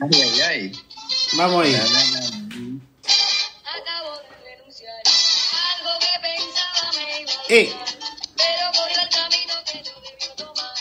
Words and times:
Ay, 0.00 0.10
ay, 0.12 0.40
ay. 0.40 0.72
Vamos 1.36 1.64
ahí. 1.64 1.74
Acabo 1.74 1.90
de 4.14 4.28
renunciar. 4.44 5.02
Algo 5.74 5.92
que 5.98 6.12
pensaba 6.22 6.86
me 6.94 7.02
iba 7.20 7.32
a 7.32 7.34
Eh. 7.48 7.72
Pero 8.36 8.64
cogió 8.76 9.00
el 9.02 9.08
camino 9.08 9.54
que 9.66 9.78
yo 9.82 9.90
debió 10.00 10.30
tomar. 10.36 10.76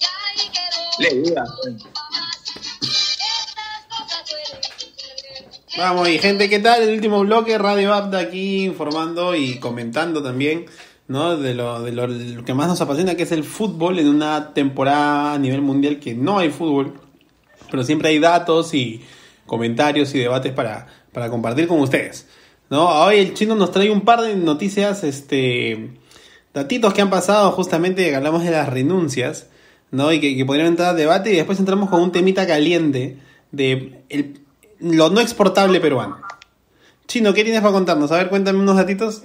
Y 0.00 0.04
ahí 0.06 0.48
quedó. 0.48 0.82
Le 0.98 1.10
suceder. 4.88 5.50
Vamos 5.76 6.06
ahí, 6.06 6.18
gente, 6.18 6.48
¿qué 6.48 6.58
tal? 6.58 6.82
El 6.82 6.94
último 6.94 7.20
bloque, 7.20 7.58
Radio 7.58 7.92
Abda 7.92 8.20
aquí 8.20 8.64
informando 8.64 9.34
y 9.34 9.58
comentando 9.58 10.22
también, 10.22 10.64
¿no? 11.08 11.36
De 11.36 11.52
lo, 11.54 11.82
de 11.82 11.92
lo, 11.92 12.06
lo 12.06 12.44
que 12.44 12.54
más 12.54 12.68
nos 12.68 12.80
apasiona, 12.80 13.16
que 13.16 13.24
es 13.24 13.32
el 13.32 13.44
fútbol 13.44 13.98
en 13.98 14.08
una 14.08 14.54
temporada 14.54 15.34
a 15.34 15.38
nivel 15.38 15.60
mundial 15.60 16.00
que 16.00 16.14
no 16.14 16.38
hay 16.38 16.48
fútbol, 16.48 16.98
pero 17.72 17.82
siempre 17.84 18.10
hay 18.10 18.18
datos 18.20 18.74
y 18.74 19.00
comentarios 19.46 20.14
y 20.14 20.18
debates 20.18 20.52
para, 20.52 20.86
para 21.12 21.30
compartir 21.30 21.66
con 21.66 21.80
ustedes, 21.80 22.26
¿no? 22.70 22.86
Hoy 22.86 23.16
el 23.16 23.34
chino 23.34 23.54
nos 23.54 23.72
trae 23.72 23.90
un 23.90 24.02
par 24.02 24.20
de 24.20 24.36
noticias, 24.36 25.02
este, 25.04 25.90
datitos 26.52 26.92
que 26.92 27.00
han 27.00 27.08
pasado 27.10 27.50
justamente, 27.52 28.08
que 28.08 28.14
hablamos 28.14 28.44
de 28.44 28.50
las 28.50 28.68
renuncias, 28.68 29.48
¿no? 29.90 30.12
Y 30.12 30.20
que, 30.20 30.36
que 30.36 30.44
podrían 30.44 30.68
entrar 30.68 30.90
a 30.90 30.94
debate 30.94 31.32
y 31.32 31.36
después 31.36 31.58
entramos 31.58 31.88
con 31.88 32.02
un 32.02 32.12
temita 32.12 32.46
caliente 32.46 33.16
de 33.52 34.02
el- 34.10 34.38
lo 34.78 35.08
no 35.08 35.20
exportable 35.22 35.80
peruano. 35.80 36.20
Chino, 37.08 37.32
¿qué 37.32 37.42
tienes 37.42 37.62
para 37.62 37.72
contarnos? 37.72 38.12
A 38.12 38.16
ver, 38.18 38.28
cuéntame 38.28 38.58
unos 38.58 38.76
datitos. 38.76 39.22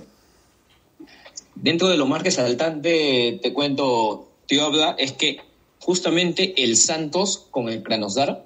Dentro 1.55 1.89
de 1.89 1.97
lo 1.97 2.05
más 2.05 2.23
resaltante, 2.23 3.39
te 3.41 3.53
cuento, 3.53 4.29
tío 4.45 4.63
habla, 4.65 4.95
es 4.97 5.11
que 5.11 5.41
justamente 5.87 6.65
el 6.65 6.75
Santos 6.75 7.47
con 7.49 7.69
el 7.69 7.81
Kranosdar 7.81 8.45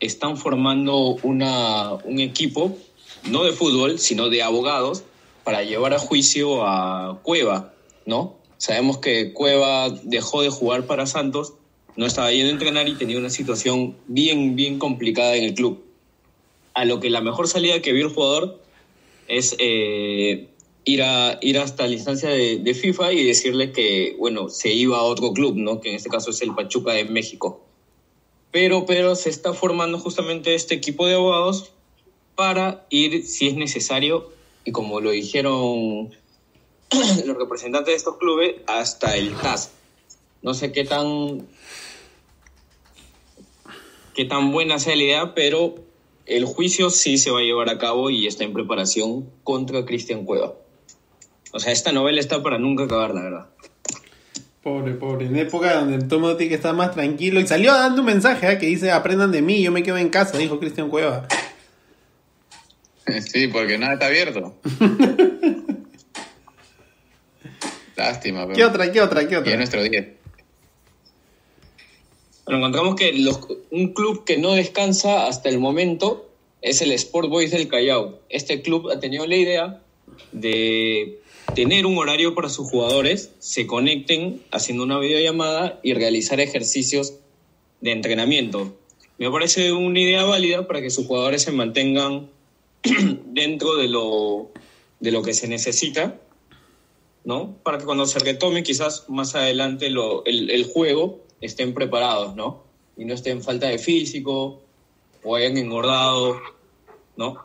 están 0.00 0.36
formando 0.36 1.16
una, 1.22 1.94
un 2.04 2.20
equipo, 2.20 2.76
no 3.24 3.42
de 3.42 3.52
fútbol, 3.52 3.98
sino 3.98 4.28
de 4.28 4.42
abogados, 4.42 5.02
para 5.44 5.62
llevar 5.62 5.94
a 5.94 5.98
juicio 5.98 6.66
a 6.66 7.20
Cueva, 7.22 7.72
¿no? 8.04 8.36
Sabemos 8.58 8.98
que 8.98 9.32
Cueva 9.32 9.88
dejó 10.02 10.42
de 10.42 10.50
jugar 10.50 10.86
para 10.86 11.06
Santos, 11.06 11.54
no 11.96 12.04
estaba 12.04 12.30
yendo 12.32 12.50
a 12.50 12.52
entrenar 12.52 12.86
y 12.86 12.96
tenía 12.96 13.16
una 13.16 13.30
situación 13.30 13.96
bien, 14.06 14.54
bien 14.54 14.78
complicada 14.78 15.36
en 15.36 15.44
el 15.44 15.54
club. 15.54 15.82
A 16.74 16.84
lo 16.84 17.00
que 17.00 17.08
la 17.08 17.22
mejor 17.22 17.48
salida 17.48 17.80
que 17.80 17.94
vio 17.94 18.08
el 18.08 18.12
jugador 18.12 18.60
es 19.26 19.56
eh, 19.58 20.50
ir, 20.84 21.02
a, 21.02 21.38
ir 21.40 21.58
hasta 21.58 21.86
la 21.86 21.94
instancia 21.94 22.30
de, 22.30 22.74
FIFA 22.74 23.12
y 23.12 23.24
decirle 23.24 23.72
que, 23.72 24.16
bueno, 24.18 24.48
se 24.48 24.72
iba 24.72 24.98
a 24.98 25.02
otro 25.02 25.32
club, 25.32 25.56
¿no? 25.56 25.80
Que 25.80 25.90
en 25.90 25.96
este 25.96 26.10
caso 26.10 26.30
es 26.30 26.42
el 26.42 26.54
Pachuca 26.54 26.92
de 26.92 27.04
México. 27.04 27.62
Pero, 28.50 28.86
pero 28.86 29.16
se 29.16 29.30
está 29.30 29.52
formando 29.52 29.98
justamente 29.98 30.54
este 30.54 30.74
equipo 30.74 31.06
de 31.06 31.14
abogados 31.14 31.72
para 32.34 32.86
ir, 32.90 33.26
si 33.26 33.48
es 33.48 33.54
necesario, 33.54 34.30
y 34.64 34.72
como 34.72 35.00
lo 35.00 35.10
dijeron 35.10 36.10
los 37.26 37.36
representantes 37.36 37.92
de 37.92 37.96
estos 37.96 38.16
clubes, 38.18 38.56
hasta 38.66 39.16
el 39.16 39.34
TAS. 39.34 39.70
No 40.42 40.54
sé 40.54 40.72
qué 40.72 40.84
tan 40.84 41.46
qué 44.14 44.24
tan 44.24 44.52
buena 44.52 44.78
sea 44.78 44.94
la 44.94 45.02
idea, 45.02 45.34
pero 45.34 45.74
el 46.26 46.44
juicio 46.44 46.90
sí 46.90 47.18
se 47.18 47.30
va 47.30 47.40
a 47.40 47.42
llevar 47.42 47.68
a 47.68 47.78
cabo 47.78 48.10
y 48.10 48.26
está 48.26 48.44
en 48.44 48.52
preparación 48.52 49.28
contra 49.42 49.84
Cristian 49.84 50.24
Cueva. 50.24 50.54
O 51.56 51.60
sea, 51.60 51.72
esta 51.72 51.92
novela 51.92 52.18
está 52.20 52.42
para 52.42 52.58
nunca 52.58 52.82
acabar, 52.84 53.14
la 53.14 53.22
verdad. 53.22 53.46
Pobre, 54.60 54.94
pobre. 54.94 55.26
En 55.26 55.36
época 55.36 55.72
donde 55.74 55.94
el 55.94 56.08
Tomo 56.08 56.34
tiene 56.36 56.48
que 56.48 56.56
estar 56.56 56.74
más 56.74 56.92
tranquilo. 56.92 57.38
Y 57.38 57.46
salió 57.46 57.72
dando 57.72 58.00
un 58.00 58.06
mensaje 58.06 58.50
¿eh? 58.50 58.58
que 58.58 58.66
dice: 58.66 58.90
aprendan 58.90 59.30
de 59.30 59.40
mí, 59.40 59.62
yo 59.62 59.70
me 59.70 59.84
quedo 59.84 59.96
en 59.98 60.08
casa, 60.08 60.36
dijo 60.36 60.58
Cristian 60.58 60.90
Cueva. 60.90 61.28
Sí, 63.30 63.46
porque 63.48 63.78
nada 63.78 63.92
está 63.94 64.06
abierto. 64.06 64.56
Lástima, 67.96 68.42
pero. 68.46 68.56
¿Qué 68.56 68.64
otra, 68.64 68.90
qué 68.92 69.00
otra, 69.00 69.28
qué 69.28 69.34
Y 69.34 69.36
es 69.36 69.40
otra? 69.42 69.56
nuestro 69.56 69.82
día. 69.82 70.12
Pero 72.46 72.58
encontramos 72.58 72.96
que 72.96 73.12
los- 73.12 73.40
un 73.70 73.92
club 73.94 74.24
que 74.24 74.36
no 74.38 74.52
descansa 74.54 75.26
hasta 75.28 75.48
el 75.48 75.58
momento 75.58 76.30
es 76.62 76.82
el 76.82 76.92
Sport 76.92 77.28
Boys 77.28 77.50
del 77.52 77.68
Callao. 77.68 78.18
Este 78.28 78.60
club 78.62 78.90
ha 78.90 78.98
tenido 79.00 79.26
la 79.26 79.36
idea 79.36 79.80
de 80.32 81.20
tener 81.54 81.86
un 81.86 81.98
horario 81.98 82.34
para 82.34 82.48
sus 82.48 82.68
jugadores, 82.70 83.30
se 83.38 83.66
conecten 83.66 84.42
haciendo 84.50 84.82
una 84.84 84.98
videollamada 84.98 85.78
y 85.82 85.94
realizar 85.94 86.40
ejercicios 86.40 87.14
de 87.80 87.92
entrenamiento. 87.92 88.74
Me 89.18 89.30
parece 89.30 89.72
una 89.72 90.00
idea 90.00 90.24
válida 90.24 90.66
para 90.66 90.80
que 90.80 90.90
sus 90.90 91.06
jugadores 91.06 91.42
se 91.42 91.52
mantengan 91.52 92.28
dentro 93.26 93.76
de 93.76 93.88
lo, 93.88 94.50
de 95.00 95.12
lo 95.12 95.22
que 95.22 95.34
se 95.34 95.46
necesita, 95.46 96.16
¿no? 97.24 97.54
Para 97.62 97.78
que 97.78 97.84
cuando 97.84 98.06
se 98.06 98.18
retome 98.18 98.62
quizás 98.62 99.04
más 99.08 99.34
adelante 99.34 99.90
lo- 99.90 100.24
el, 100.24 100.50
el 100.50 100.64
juego 100.64 101.20
estén 101.40 101.74
preparados, 101.74 102.34
¿no? 102.34 102.64
Y 102.96 103.04
no 103.04 103.14
estén 103.14 103.42
falta 103.42 103.68
de 103.68 103.78
físico 103.78 104.62
o 105.22 105.36
hayan 105.36 105.56
engordado, 105.56 106.40
¿no? 107.16 107.44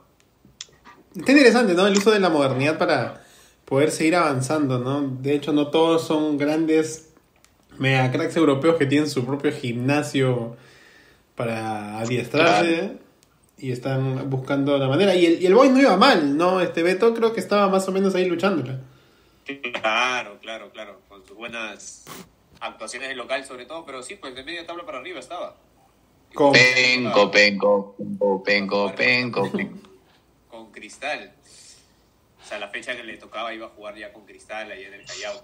Está 1.16 1.31
interesante, 1.31 1.73
¿no? 1.73 1.85
El 1.87 1.97
uso 1.97 2.11
de 2.11 2.19
la 2.19 2.29
modernidad 2.29 2.77
para 2.77 3.25
poder 3.69 3.91
seguir 3.91 4.16
avanzando, 4.16 4.80
¿no? 4.80 5.02
De 5.02 5.35
hecho, 5.35 5.53
no 5.53 5.68
todos 5.68 6.06
son 6.06 6.38
grandes 6.38 7.13
mega 7.78 8.12
cracks 8.12 8.35
europeos 8.35 8.75
que 8.78 8.85
tienen 8.88 9.09
su 9.09 9.25
propio 9.25 9.52
gimnasio 9.53 10.57
para 11.35 12.00
adiestrarse 12.00 12.97
y 13.58 13.72
están 13.72 14.29
buscando 14.29 14.78
la 14.78 14.88
manera. 14.88 15.16
Y 15.16 15.25
el, 15.25 15.41
y 15.41 15.46
el 15.46 15.53
Boys 15.53 15.72
no 15.72 15.79
iba 15.79 15.96
mal, 15.96 16.35
¿no? 16.35 16.59
Este 16.62 16.81
Beto 16.84 17.13
creo 17.13 17.31
que 17.31 17.40
estaba 17.40 17.69
más 17.69 17.88
o 17.88 17.91
menos 17.91 18.16
ahí 18.16 18.25
luchándola. 18.25 18.79
Claro, 19.81 20.38
claro, 20.41 20.72
claro. 20.72 21.00
Con 21.08 21.25
sus 21.25 21.38
buenas 21.38 22.06
actuaciones 22.59 23.09
de 23.09 23.16
local 23.16 23.46
sobre 23.46 23.66
todo, 23.66 23.85
pero 23.85 24.03
sí, 24.03 24.16
pues 24.16 24.35
de 24.35 24.44
media 24.44 24.66
tabla 24.66 24.85
para 24.85 24.97
arriba 25.00 25.19
estaba. 25.19 25.56
Con- 26.34 26.53
Penco, 26.53 27.31
penco, 27.31 27.96
penco, 27.97 28.44
penco, 28.44 28.94
penco, 28.96 29.52
penco. 29.52 29.78
Con 30.50 30.72
Cristal. 30.72 31.34
O 32.49 32.51
sea, 32.51 32.57
la 32.57 32.69
fecha 32.69 32.97
que 32.97 33.03
le 33.03 33.15
tocaba 33.17 33.53
iba 33.53 33.67
a 33.67 33.69
jugar 33.69 33.95
ya 33.95 34.11
con 34.11 34.25
Cristal 34.25 34.71
ahí 34.71 34.83
en 34.83 34.95
el 34.95 35.05
Callao. 35.05 35.39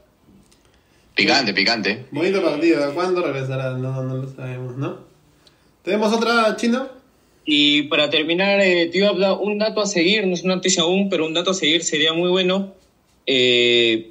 Picante, 1.14 1.54
picante. 1.54 2.08
Bonito 2.10 2.42
partido. 2.42 2.84
¿A 2.84 2.96
cuándo 2.96 3.22
regresará? 3.22 3.74
No, 3.74 4.02
no 4.02 4.16
lo 4.16 4.28
sabemos, 4.28 4.76
¿no? 4.76 5.02
¿Tenemos 5.84 6.12
otra, 6.12 6.56
Chino? 6.56 6.90
Y 7.46 7.84
para 7.84 8.10
terminar, 8.10 8.60
eh, 8.60 8.88
te 8.88 8.98
iba 8.98 9.06
a 9.06 9.12
hablar 9.12 9.38
un 9.40 9.60
dato 9.60 9.82
a 9.82 9.86
seguir, 9.86 10.26
no 10.26 10.34
es 10.34 10.44
una 10.44 10.56
noticia 10.56 10.82
aún, 10.82 11.08
pero 11.12 11.28
un 11.28 11.36
dato 11.36 11.52
a 11.52 11.54
seguir 11.54 11.84
sería 11.84 12.12
muy 12.14 12.32
bueno. 12.32 12.74
eh, 13.28 14.10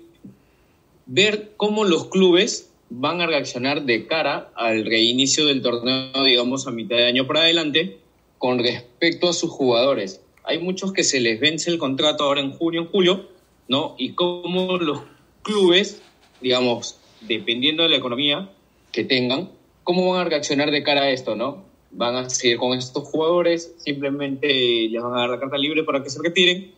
ver 1.07 1.51
cómo 1.57 1.83
los 1.83 2.07
clubes 2.11 2.71
van 2.91 3.21
a 3.21 3.27
reaccionar 3.27 3.83
de 3.83 4.07
cara 4.07 4.53
al 4.55 4.87
reinicio 4.87 5.47
del 5.47 5.63
torneo, 5.63 6.23
digamos, 6.23 6.69
a 6.69 6.71
mitad 6.71 6.95
de 6.95 7.07
año 7.07 7.27
para 7.27 7.41
adelante, 7.41 7.99
con 8.39 8.61
respecto 8.61 9.29
a 9.29 9.33
sus 9.33 9.51
jugadores. 9.51 10.21
Hay 10.45 10.59
muchos 10.59 10.93
que 10.93 11.03
se 11.05 11.21
les 11.21 11.41
vence 11.41 11.71
el 11.71 11.79
contrato 11.79 12.25
ahora 12.25 12.41
en 12.41 12.53
junio, 12.53 12.83
en 12.83 12.89
julio, 12.89 13.29
¿no? 13.69 13.95
Y 13.99 14.13
cómo 14.13 14.77
los 14.77 15.01
clubes, 15.43 16.03
digamos, 16.41 16.99
dependiendo 17.23 17.83
de 17.83 17.89
la 17.89 17.97
economía 17.97 18.51
que 18.93 19.05
tengan, 19.05 19.51
cómo 19.83 20.13
van 20.13 20.27
a 20.27 20.29
reaccionar 20.29 20.71
de 20.71 20.83
cara 20.83 21.03
a 21.03 21.11
esto, 21.11 21.35
¿no? 21.35 21.65
Van 21.91 22.17
a 22.17 22.29
seguir 22.31 22.59
con 22.59 22.77
estos 22.77 23.05
jugadores, 23.05 23.75
simplemente 23.79 24.49
les 24.91 25.03
van 25.03 25.15
a 25.15 25.21
dar 25.21 25.31
la 25.31 25.41
carta 25.41 25.57
libre 25.57 25.83
para 25.85 26.03
que 26.03 26.11
se 26.11 26.23
retiren. 26.23 26.73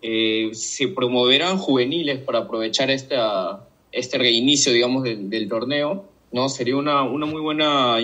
Eh, 0.00 0.50
se 0.52 0.88
promoverán 0.88 1.58
juveniles 1.58 2.18
para 2.18 2.40
aprovechar 2.40 2.90
esta, 2.90 3.68
este 3.92 4.18
reinicio, 4.18 4.72
digamos, 4.72 5.04
del, 5.04 5.30
del 5.30 5.48
torneo, 5.48 6.04
¿no? 6.32 6.48
Sería 6.48 6.76
una, 6.76 7.02
una 7.04 7.26
muy 7.26 7.40
buena 7.40 7.96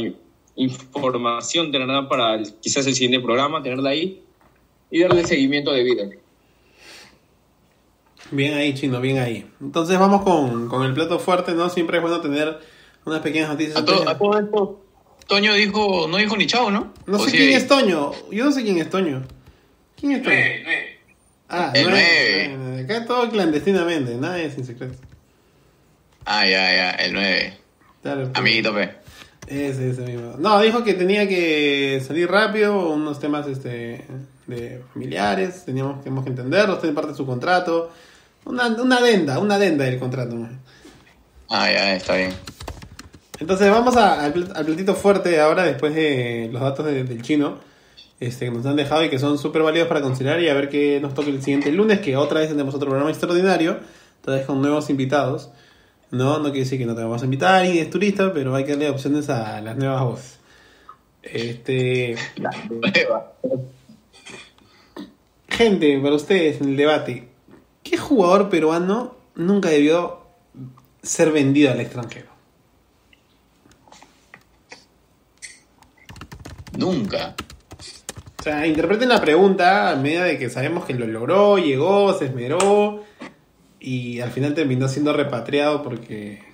información 0.56 1.70
tenerla 1.72 2.08
para 2.08 2.34
el- 2.34 2.52
quizás 2.60 2.86
el 2.86 2.94
siguiente 2.94 3.20
programa, 3.24 3.62
tenerla 3.62 3.90
ahí 3.90 4.22
y 4.90 5.00
darle 5.00 5.24
seguimiento 5.26 5.72
debido. 5.72 6.10
Bien 8.30 8.54
ahí, 8.54 8.74
Chino, 8.74 9.00
bien 9.00 9.18
ahí. 9.18 9.50
Entonces 9.60 9.98
vamos 9.98 10.22
con, 10.22 10.68
con 10.68 10.84
el 10.84 10.92
plato 10.94 11.18
fuerte, 11.18 11.52
¿no? 11.52 11.68
Siempre 11.70 11.96
es 11.96 12.02
bueno 12.02 12.20
tener 12.20 12.58
unas 13.04 13.20
pequeñas 13.20 13.48
noticias. 13.48 13.76
A 13.76 13.84
todo, 13.84 14.08
a 14.08 14.18
todo 14.18 14.38
esto, 14.38 14.84
Toño 15.26 15.54
dijo, 15.54 16.06
no 16.08 16.16
dijo 16.16 16.36
ni 16.36 16.46
chao, 16.46 16.70
¿no? 16.70 16.92
No 17.06 17.18
¿O 17.18 17.24
sé 17.24 17.30
quién 17.30 17.56
es 17.56 17.66
Toño. 17.66 18.12
Yo 18.30 18.44
no 18.44 18.52
sé 18.52 18.62
quién 18.62 18.78
es 18.78 18.90
Toño. 18.90 19.22
¿Quién 19.98 20.12
es 20.12 20.22
Toño? 20.22 20.34
Nueve, 20.36 20.60
nueve. 20.64 20.98
Ah, 21.48 21.72
El 21.74 21.84
nueve, 21.84 22.06
nueve. 22.48 22.56
nueve. 22.58 22.82
Acá 22.82 23.06
todo 23.06 23.30
clandestinamente, 23.30 24.14
nada 24.16 24.40
es 24.40 24.54
sin 24.54 24.64
secreto. 24.64 24.94
Ah, 26.30 26.46
ya, 26.46 26.70
ya, 26.72 26.90
el 26.90 27.14
9. 27.14 27.56
Claro, 28.02 28.22
pues. 28.24 28.36
Amiguito 28.36 28.74
P. 28.74 28.90
Ese, 29.46 29.90
ese 29.90 30.02
mismo. 30.02 30.34
No, 30.38 30.60
dijo 30.60 30.84
que 30.84 30.92
tenía 30.92 31.26
que 31.26 32.02
salir 32.06 32.30
rápido, 32.30 32.90
unos 32.90 33.18
temas 33.18 33.46
este, 33.46 34.04
de 34.48 34.82
familiares, 34.92 35.64
teníamos, 35.64 36.02
teníamos 36.02 36.24
que 36.24 36.30
entenderlos, 36.30 36.80
tiene 36.80 36.94
parte 36.94 37.12
de 37.12 37.16
su 37.16 37.24
contrato. 37.24 37.90
Una, 38.44 38.66
una 38.68 38.96
adenda, 38.96 39.38
una 39.38 39.54
adenda 39.54 39.84
del 39.84 39.98
contrato. 39.98 40.36
Ah, 41.50 41.70
ya, 41.70 41.94
está 41.94 42.16
bien. 42.16 42.32
Entonces 43.40 43.70
vamos 43.70 43.96
a- 43.96 44.24
al 44.24 44.32
platito 44.32 44.94
fuerte 44.94 45.40
ahora, 45.40 45.62
después 45.64 45.94
de 45.94 46.48
los 46.52 46.60
datos 46.60 46.84
de- 46.86 47.04
del 47.04 47.22
chino. 47.22 47.66
este, 48.20 48.46
que 48.46 48.50
nos 48.50 48.66
han 48.66 48.74
dejado 48.74 49.04
y 49.04 49.10
que 49.10 49.18
son 49.20 49.38
súper 49.38 49.62
válidos 49.62 49.86
para 49.86 50.00
considerar 50.00 50.40
y 50.40 50.48
a 50.48 50.54
ver 50.54 50.68
qué 50.68 50.98
nos 51.00 51.14
toca 51.14 51.28
el 51.28 51.40
siguiente 51.40 51.70
lunes, 51.70 52.00
que 52.00 52.16
otra 52.16 52.40
vez 52.40 52.48
tenemos 52.48 52.74
otro 52.74 52.88
programa 52.88 53.10
extraordinario, 53.10 53.78
esta 54.18 54.32
vez 54.32 54.44
con 54.44 54.60
nuevos 54.60 54.90
invitados. 54.90 55.50
No, 56.10 56.38
no 56.38 56.46
quiere 56.46 56.60
decir 56.60 56.80
que 56.80 56.86
no 56.86 56.96
te 56.96 57.02
vamos 57.02 57.22
a 57.22 57.26
invitar 57.26 57.64
y 57.66 57.78
es 57.78 57.88
turista, 57.90 58.32
pero 58.32 58.56
hay 58.56 58.64
que 58.64 58.72
darle 58.72 58.90
opciones 58.90 59.28
a 59.30 59.60
las 59.60 59.76
nuevas 59.76 60.02
voces. 60.02 60.38
Este, 61.22 62.16
gente, 65.48 65.98
para 66.00 66.14
ustedes 66.14 66.60
en 66.60 66.68
el 66.68 66.76
debate, 66.76 67.28
¿qué 67.82 67.96
jugador 67.96 68.48
peruano 68.48 69.16
nunca 69.34 69.68
debió 69.70 70.20
ser 71.02 71.32
vendido 71.32 71.72
al 71.72 71.80
extranjero? 71.80 72.28
Nunca. 76.76 77.34
O 78.38 78.42
sea, 78.42 78.66
interpreten 78.68 79.08
la 79.08 79.20
pregunta 79.20 79.90
a 79.90 79.96
medida 79.96 80.24
de 80.24 80.38
que 80.38 80.48
sabemos 80.48 80.84
que 80.84 80.94
lo 80.94 81.08
logró, 81.08 81.58
llegó, 81.58 82.16
se 82.16 82.26
esmeró 82.26 83.02
y 83.80 84.20
al 84.20 84.30
final 84.30 84.54
terminó 84.54 84.86
siendo 84.86 85.12
repatriado 85.12 85.82
porque... 85.82 86.46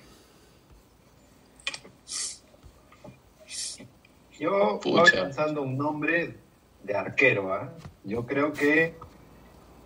Yo 4.39 4.79
Pucha. 4.81 5.01
voy 5.01 5.11
pensando 5.11 5.61
un 5.61 5.77
nombre 5.77 6.44
de 6.85 6.95
arquero. 6.95 7.53
¿ah? 7.53 7.69
Yo 8.03 8.25
creo 8.25 8.53
que 8.53 8.93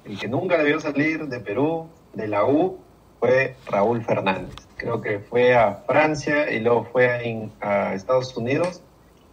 el 0.05 0.19
que 0.19 0.27
nunca 0.27 0.57
debió 0.57 0.79
salir 0.79 1.27
de 1.27 1.39
Perú, 1.39 1.89
de 2.13 2.27
la 2.27 2.45
U, 2.45 2.79
fue 3.19 3.55
Raúl 3.67 4.03
Fernández. 4.03 4.55
Creo 4.77 5.01
que 5.01 5.19
fue 5.19 5.53
a 5.55 5.83
Francia 5.87 6.49
y 6.51 6.59
luego 6.61 6.85
fue 6.85 7.09
a, 7.09 7.23
in- 7.25 7.51
a 7.61 7.93
Estados 7.93 8.35
Unidos 8.37 8.81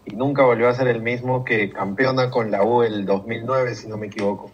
y 0.04 0.14
nunca 0.14 0.44
volvió 0.44 0.68
a 0.68 0.74
ser 0.74 0.88
el 0.88 1.00
mismo 1.02 1.44
que 1.44 1.70
campeona 1.70 2.30
con 2.30 2.50
la 2.50 2.64
U 2.64 2.82
el 2.82 3.06
2009, 3.06 3.74
si 3.74 3.86
no 3.88 3.96
me 3.96 4.06
equivoco. 4.06 4.50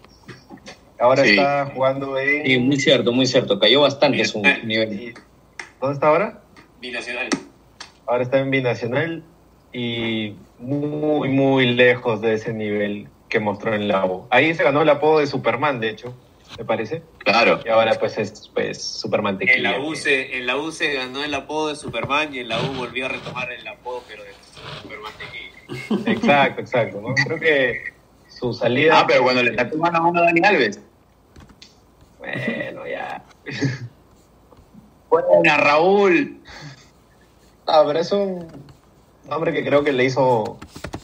Ahora 0.98 1.24
Sí. 1.24 1.30
está 1.30 1.66
jugando 1.74 2.18
en... 2.18 2.44
Sí, 2.46 2.58
muy 2.58 2.78
cierto, 2.78 3.10
muy 3.12 3.26
cierto. 3.26 3.58
Cayó 3.58 3.80
bastante 3.80 4.24
su 4.24 4.40
nivel. 4.64 5.14
¿Dónde 5.80 5.94
está 5.94 6.08
ahora? 6.08 6.42
Binacional. 6.80 7.28
Ahora 8.06 8.22
está 8.22 8.38
en 8.38 8.50
Binacional 8.50 9.24
y 9.72 10.36
muy, 10.62 11.28
muy 11.28 11.66
lejos 11.66 12.20
de 12.20 12.34
ese 12.34 12.52
nivel 12.52 13.08
que 13.28 13.40
mostró 13.40 13.74
en 13.74 13.88
la 13.88 14.04
U. 14.06 14.26
Ahí 14.30 14.54
se 14.54 14.62
ganó 14.62 14.82
el 14.82 14.88
apodo 14.88 15.18
de 15.18 15.26
Superman, 15.26 15.80
de 15.80 15.90
hecho, 15.90 16.14
me 16.58 16.64
parece. 16.64 17.02
Claro. 17.18 17.60
Y 17.64 17.68
ahora 17.68 17.94
pues 17.98 18.18
es 18.18 18.50
pues, 18.54 18.82
Superman 18.82 19.38
tequila. 19.38 19.74
En 19.74 19.82
la, 19.82 19.88
U 19.88 19.94
se, 19.94 20.36
en 20.36 20.46
la 20.46 20.56
U 20.56 20.70
se 20.70 20.92
ganó 20.92 21.24
el 21.24 21.34
apodo 21.34 21.68
de 21.68 21.76
Superman 21.76 22.34
y 22.34 22.40
en 22.40 22.48
la 22.48 22.60
U 22.60 22.74
volvió 22.74 23.06
a 23.06 23.08
retomar 23.08 23.50
el 23.50 23.66
apodo, 23.66 24.02
pero 24.08 24.22
de 24.22 24.30
Superman 24.82 25.12
Tequila. 25.18 26.10
Exacto, 26.12 26.60
exacto. 26.60 27.00
¿no? 27.00 27.14
Creo 27.14 27.40
que 27.40 27.94
su 28.28 28.52
salida... 28.52 29.00
Ah, 29.00 29.06
pero 29.06 29.22
cuando 29.22 29.42
le 29.42 29.54
sacó 29.54 29.76
mano 29.78 29.98
a 29.98 30.06
uno 30.08 30.20
a 30.20 30.24
Dani 30.24 30.40
Alves. 30.44 30.80
Bueno, 32.18 32.86
ya. 32.86 33.24
Buena, 35.10 35.56
Raúl. 35.56 36.40
Ah, 37.66 37.82
pero 37.86 37.98
es 37.98 38.12
un 38.12 38.71
hombre 39.28 39.52
que 39.52 39.64
creo 39.64 39.84
que 39.84 39.92
le 39.92 40.04
hizo... 40.04 40.58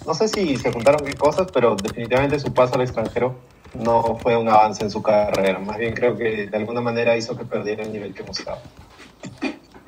No 0.06 0.14
sé 0.14 0.28
si 0.28 0.56
se 0.56 0.72
juntaron 0.72 1.04
qué 1.04 1.14
cosas, 1.14 1.48
pero 1.52 1.76
definitivamente 1.76 2.38
su 2.40 2.52
paso 2.52 2.76
al 2.76 2.82
extranjero 2.82 3.36
no 3.74 4.18
fue 4.22 4.36
un 4.36 4.48
avance 4.48 4.82
en 4.82 4.90
su 4.90 5.02
carrera. 5.02 5.58
Más 5.58 5.78
bien 5.78 5.94
creo 5.94 6.16
que 6.16 6.46
de 6.46 6.56
alguna 6.56 6.80
manera 6.80 7.16
hizo 7.16 7.36
que 7.36 7.44
perdiera 7.44 7.82
el 7.82 7.92
nivel 7.92 8.14
que 8.14 8.22
mostraba. 8.22 8.62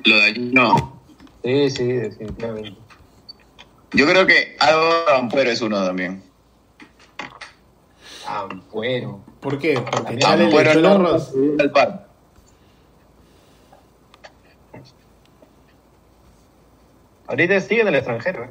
Lo 0.03 0.15
no. 0.37 1.01
Sí, 1.43 1.69
sí, 1.71 1.85
definitivamente. 1.85 2.75
Yo 3.93 4.07
creo 4.07 4.25
que 4.25 4.55
Álvaro 4.59 5.17
Ampuero 5.17 5.49
es 5.49 5.61
uno 5.61 5.83
también. 5.85 6.23
Bueno. 8.71 9.23
¿Por 9.41 9.57
qué? 9.57 9.81
Porque 9.81 10.19
Ampuero 10.23 10.69
echó 10.69 10.79
el 10.79 10.81
no 10.83 10.89
arroz. 10.89 11.33
al 11.59 11.71
par. 11.71 12.10
Ahorita 17.31 17.61
sigue 17.61 17.81
en 17.81 17.87
el 17.87 17.95
extranjero, 17.95 18.43
¿eh? 18.43 18.49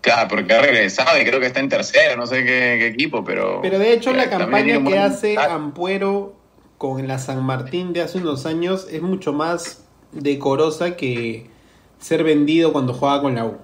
Claro, 0.00 0.28
porque 0.28 0.54
ha 0.54 0.62
regresado 0.62 1.20
y 1.20 1.24
creo 1.24 1.40
que 1.40 1.46
está 1.46 1.58
en 1.58 1.68
tercero, 1.68 2.16
no 2.16 2.24
sé 2.28 2.36
qué, 2.44 2.76
qué 2.78 2.86
equipo, 2.86 3.24
pero... 3.24 3.60
Pero 3.62 3.80
de 3.80 3.92
hecho 3.92 4.12
la 4.12 4.30
campaña 4.30 4.74
que 4.74 4.78
buen- 4.78 4.98
hace 4.98 5.36
Ampuero 5.36 6.34
con 6.78 7.08
la 7.08 7.18
San 7.18 7.42
Martín 7.44 7.92
de 7.92 8.02
hace 8.02 8.18
unos 8.18 8.46
años 8.46 8.86
es 8.88 9.02
mucho 9.02 9.32
más 9.32 9.84
decorosa 10.12 10.94
que 10.96 11.50
ser 11.98 12.22
vendido 12.22 12.72
cuando 12.72 12.94
juega 12.94 13.20
con 13.20 13.34
la 13.34 13.46
U. 13.46 13.56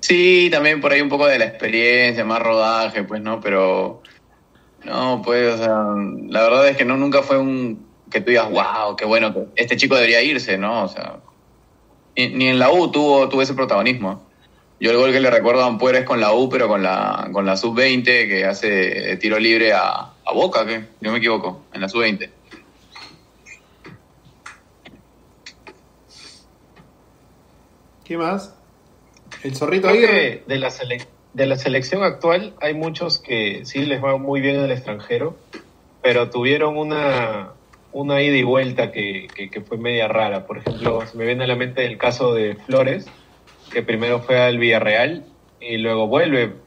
Sí, 0.00 0.48
también 0.50 0.80
por 0.80 0.90
ahí 0.90 1.00
un 1.00 1.08
poco 1.08 1.28
de 1.28 1.38
la 1.38 1.44
experiencia, 1.44 2.24
más 2.24 2.42
rodaje, 2.42 3.04
pues, 3.04 3.22
¿no? 3.22 3.40
Pero... 3.40 4.02
No, 4.84 5.22
pues, 5.24 5.54
o 5.54 5.58
sea, 5.58 5.84
la 6.28 6.42
verdad 6.42 6.68
es 6.68 6.76
que 6.76 6.84
no 6.84 6.96
nunca 6.96 7.22
fue 7.22 7.38
un... 7.38 7.86
Que 8.10 8.20
tú 8.20 8.30
digas, 8.30 8.50
wow, 8.50 8.96
qué 8.96 9.04
bueno, 9.04 9.32
que 9.34 9.46
este 9.56 9.76
chico 9.76 9.94
debería 9.94 10.22
irse, 10.22 10.56
¿no? 10.58 10.84
O 10.84 10.88
sea, 10.88 11.16
ni, 12.16 12.28
ni 12.28 12.48
en 12.48 12.58
la 12.58 12.70
U 12.72 12.90
tuvo, 12.90 13.28
tuvo 13.28 13.42
ese 13.42 13.54
protagonismo. 13.54 14.26
Yo 14.80 14.90
el 14.92 14.96
gol 14.96 15.12
que 15.12 15.20
le 15.20 15.30
recuerdo 15.30 15.62
a 15.62 15.66
Ampuero 15.66 15.98
es 15.98 16.04
con 16.04 16.20
la 16.20 16.32
U, 16.32 16.48
pero 16.48 16.68
con 16.68 16.82
la, 16.82 17.28
con 17.32 17.44
la 17.44 17.56
sub-20 17.56 18.04
que 18.28 18.44
hace 18.44 18.68
de 18.68 19.16
tiro 19.16 19.38
libre 19.38 19.72
a, 19.72 20.12
a 20.24 20.32
Boca, 20.32 20.64
que 20.64 20.84
no 21.00 21.10
me 21.12 21.18
equivoco, 21.18 21.64
en 21.72 21.80
la 21.80 21.88
sub-20. 21.88 22.30
¿Qué 28.04 28.16
más? 28.16 28.54
El 29.42 29.54
zorrito 29.54 29.88
Creo 29.88 29.98
Aguirre. 29.98 30.38
que 30.38 30.44
de 30.46 30.58
la, 30.58 30.68
sele- 30.70 31.06
de 31.34 31.46
la 31.46 31.56
selección 31.56 32.02
actual 32.02 32.54
hay 32.60 32.74
muchos 32.74 33.18
que 33.18 33.64
sí 33.64 33.80
les 33.84 34.02
va 34.02 34.16
muy 34.16 34.40
bien 34.40 34.56
en 34.56 34.62
el 34.64 34.70
extranjero, 34.72 35.36
pero 36.02 36.30
tuvieron 36.30 36.76
una, 36.76 37.52
una 37.92 38.22
ida 38.22 38.36
y 38.36 38.42
vuelta 38.42 38.92
que, 38.92 39.32
que- 39.34 39.50
que 39.50 39.60
fue 39.62 39.78
media 39.78 40.08
rara. 40.08 40.46
Por 40.46 40.58
ejemplo, 40.58 41.06
se 41.06 41.16
me 41.16 41.24
viene 41.26 41.44
a 41.44 41.46
la 41.46 41.56
mente 41.56 41.84
el 41.84 41.98
caso 41.98 42.34
de 42.34 42.56
Flores, 42.56 43.10
que 43.70 43.82
primero 43.82 44.20
fue 44.20 44.38
al 44.38 44.58
Villarreal 44.58 45.26
y 45.60 45.78
luego 45.78 46.06
vuelve. 46.06 46.62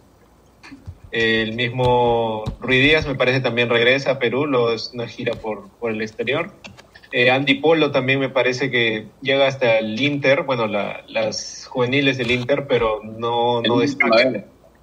El 1.12 1.54
mismo 1.56 2.44
Ruiz 2.62 2.82
Díaz 2.84 3.06
me 3.08 3.16
parece 3.16 3.42
también 3.42 3.70
regresa 3.70 4.12
a 4.12 4.20
Perú, 4.20 4.46
lo 4.46 4.74
es 4.74 4.92
una 4.94 5.08
gira 5.08 5.34
por, 5.34 5.78
por 5.78 5.92
el 5.92 6.02
exterior. 6.02 6.54
Eh, 7.12 7.30
Andy 7.30 7.56
Polo 7.56 7.92
también 7.92 8.20
me 8.22 8.30
parece 8.30 8.72
que 8.72 9.12
llega 9.22 9.46
hasta 9.46 9.80
el 9.80 10.00
Inter, 10.02 10.44
bueno, 10.44 10.68
la- 10.68 11.04
las 11.10 11.66
juveniles 11.68 12.18
del 12.18 12.32
Inter, 12.32 12.66
pero 12.68 13.02
no, 13.04 13.62
no 13.62 13.80
destaca. 13.80 14.16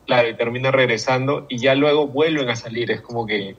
Claro, 0.06 0.28
y 0.28 0.36
termina 0.36 0.70
regresando 0.70 1.46
y 1.48 1.58
ya 1.58 1.74
luego 1.74 2.06
vuelven 2.08 2.48
a 2.50 2.56
salir. 2.56 2.90
Es 2.90 3.00
como 3.00 3.26
que 3.26 3.56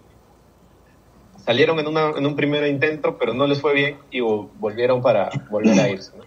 salieron 1.50 1.80
en, 1.80 1.88
una, 1.88 2.12
en 2.16 2.24
un 2.28 2.36
primer 2.36 2.68
intento, 2.68 3.18
pero 3.18 3.34
no 3.34 3.48
les 3.48 3.60
fue 3.60 3.74
bien 3.74 3.98
y 4.12 4.20
vo- 4.20 4.52
volvieron 4.54 5.02
para 5.02 5.32
volver 5.50 5.80
a 5.80 5.90
irse. 5.90 6.16
¿no? 6.16 6.24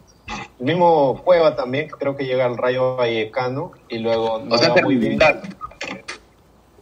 El 0.59 0.67
mismo 0.67 1.23
Cueva 1.23 1.55
también, 1.55 1.87
que 1.87 1.93
creo 1.93 2.17
que 2.17 2.25
llega 2.27 2.45
al 2.45 2.57
Rayo 2.59 2.97
Vallecano 2.97 3.71
y 3.89 3.99
luego 3.99 4.41
no 4.41 4.53
O 4.57 4.59
sea, 4.59 4.71
va 4.71 4.83
muy 4.83 4.97
bien. 4.97 5.19
terminar. 5.21 5.43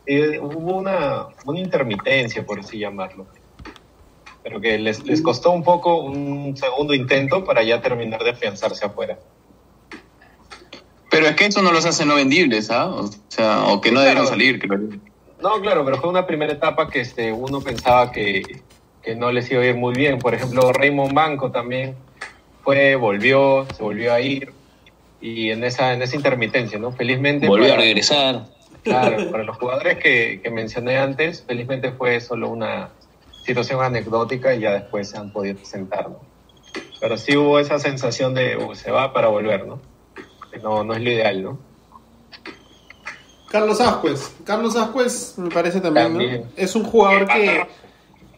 Eh, 0.07 0.39
hubo 0.41 0.79
una, 0.79 1.27
una 1.45 1.61
intermitencia, 1.61 2.43
por 2.47 2.61
así 2.61 2.79
llamarlo. 2.79 3.27
Pero 4.43 4.59
que 4.59 4.79
les, 4.79 5.05
les 5.05 5.21
costó 5.21 5.51
un 5.51 5.63
poco 5.63 6.01
un 6.01 6.57
segundo 6.57 6.95
intento 6.95 7.45
para 7.45 7.63
ya 7.63 7.83
terminar 7.83 8.25
de 8.25 8.31
afianzarse 8.31 8.87
afuera. 8.87 9.19
Pero 11.11 11.27
es 11.27 11.37
que 11.37 11.45
eso 11.45 11.61
no 11.61 11.73
los 11.73 11.85
hace 11.85 12.07
no 12.07 12.15
vendibles, 12.15 12.71
¿ah? 12.71 12.87
O 12.89 13.07
sea, 13.29 13.65
o 13.67 13.83
que 13.83 13.91
no 13.91 13.97
Claro. 14.01 14.09
debieron 14.09 14.27
salir, 14.27 14.59
creo. 14.59 14.81
No, 15.43 15.61
claro, 15.61 15.85
pero 15.85 15.97
fue 15.99 16.11
una 16.11 16.27
primera 16.27 16.53
etapa 16.53 16.89
que 16.89 17.01
este, 17.01 17.33
uno 17.33 17.61
pensaba 17.61 18.13
que, 18.13 18.43
que 19.03 19.15
no 19.15 19.33
les 19.33 19.51
iba 19.51 19.63
a 19.63 19.67
ir 19.67 19.77
muy 19.77 19.95
bien. 19.95 20.19
Por 20.19 20.35
ejemplo, 20.35 20.73
Raymond 20.73 21.15
Banco 21.15 21.51
también 21.51 21.95
fue, 22.63 22.97
volvió, 22.97 23.67
se 23.75 23.83
volvió 23.83 24.13
a 24.13 24.21
ir. 24.21 24.53
Y 25.21 25.51
en 25.51 25.65
esa, 25.65 25.93
en 25.93 26.03
esa 26.03 26.17
intermitencia, 26.17 26.79
¿no? 26.79 26.93
Felizmente. 26.93 27.47
Volvió 27.47 27.75
a 27.75 27.77
regresar. 27.77 28.47
Claro, 28.83 29.31
para 29.31 29.45
los 29.45 29.59
jugadores 29.59 29.99
que, 29.99 30.41
que 30.43 30.51
mencioné 30.51 30.97
antes, 30.97 31.45
felizmente 31.47 31.93
fue 31.93 32.21
solo 32.21 32.49
una 32.49 32.89
situación 33.45 33.83
anecdótica 33.83 34.55
y 34.55 34.61
ya 34.61 34.73
después 34.73 35.11
se 35.11 35.19
han 35.19 35.31
podido 35.33 35.57
presentar, 35.57 36.09
¿no? 36.09 36.21
Pero 37.01 37.19
sí 37.19 37.37
hubo 37.37 37.59
esa 37.59 37.79
sensación 37.79 38.33
de 38.33 38.57
"Uh, 38.57 38.75
se 38.75 38.91
va 38.91 39.13
para 39.13 39.29
volver, 39.29 39.67
¿no? 39.67 39.81
No, 40.63 40.85
no 40.85 40.95
es 40.95 41.03
lo 41.03 41.11
ideal, 41.11 41.43
¿no? 41.43 41.59
Carlos 43.51 43.81
Ascuez. 43.81 44.33
Carlos 44.45 44.77
Ascuez 44.77 45.35
me 45.37 45.51
parece 45.51 45.81
también, 45.81 46.17
¿no? 46.17 46.23
Es 46.57 46.77
un 46.77 46.85
jugador 46.85 47.27
que, 47.27 47.67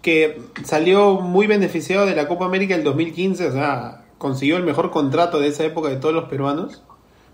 que 0.01 0.41
salió 0.65 1.21
muy 1.21 1.47
beneficiado 1.47 2.07
de 2.07 2.17
la 2.17 2.27
Copa 2.27 2.47
América 2.47 2.75
del 2.75 2.85
2015, 2.85 3.47
o 3.47 3.53
sea, 3.53 4.05
consiguió 4.17 4.57
el 4.57 4.63
mejor 4.63 4.91
contrato 4.91 5.39
de 5.39 5.49
esa 5.49 5.65
época 5.65 5.91
de 5.91 5.97
todos 5.97 6.15
los 6.15 6.25
peruanos. 6.25 6.83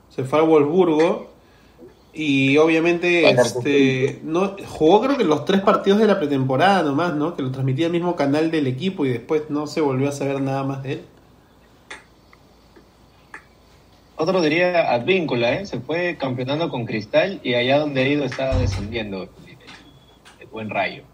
Se 0.08 0.24
fue 0.24 0.40
a 0.40 0.42
Wolfsburgo 0.42 1.28
y 2.12 2.56
obviamente 2.56 3.30
este 3.30 4.20
no 4.24 4.56
jugó 4.66 5.02
creo 5.02 5.16
que 5.16 5.24
los 5.24 5.44
tres 5.44 5.60
partidos 5.60 6.00
de 6.00 6.06
la 6.06 6.18
pretemporada 6.18 6.82
nomás, 6.82 7.14
¿no? 7.14 7.36
Que 7.36 7.42
lo 7.42 7.52
transmitía 7.52 7.86
el 7.86 7.92
mismo 7.92 8.16
canal 8.16 8.50
del 8.50 8.66
equipo 8.66 9.06
y 9.06 9.10
después 9.10 9.50
no 9.50 9.68
se 9.68 9.80
volvió 9.80 10.08
a 10.08 10.12
saber 10.12 10.40
nada 10.40 10.64
más 10.64 10.82
de 10.82 10.94
él. 10.94 11.02
Otro 14.18 14.40
diría 14.42 14.92
Advíncula, 14.92 15.54
¿eh? 15.54 15.64
Se 15.66 15.78
fue 15.80 16.16
campeonando 16.18 16.68
con 16.70 16.84
Cristal 16.86 17.40
y 17.44 17.54
allá 17.54 17.78
donde 17.78 18.02
ha 18.02 18.08
ido 18.08 18.24
está 18.24 18.58
descendiendo 18.58 19.22
el, 19.22 19.28
el 20.40 20.46
buen 20.48 20.70
rayo. 20.70 21.04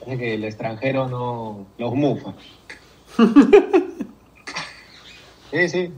Parece 0.00 0.18
que 0.18 0.34
el 0.34 0.44
extranjero 0.44 1.08
no 1.08 1.66
los 1.78 1.94
mufa. 1.94 2.34
sí, 5.52 5.68
sí. 5.68 5.92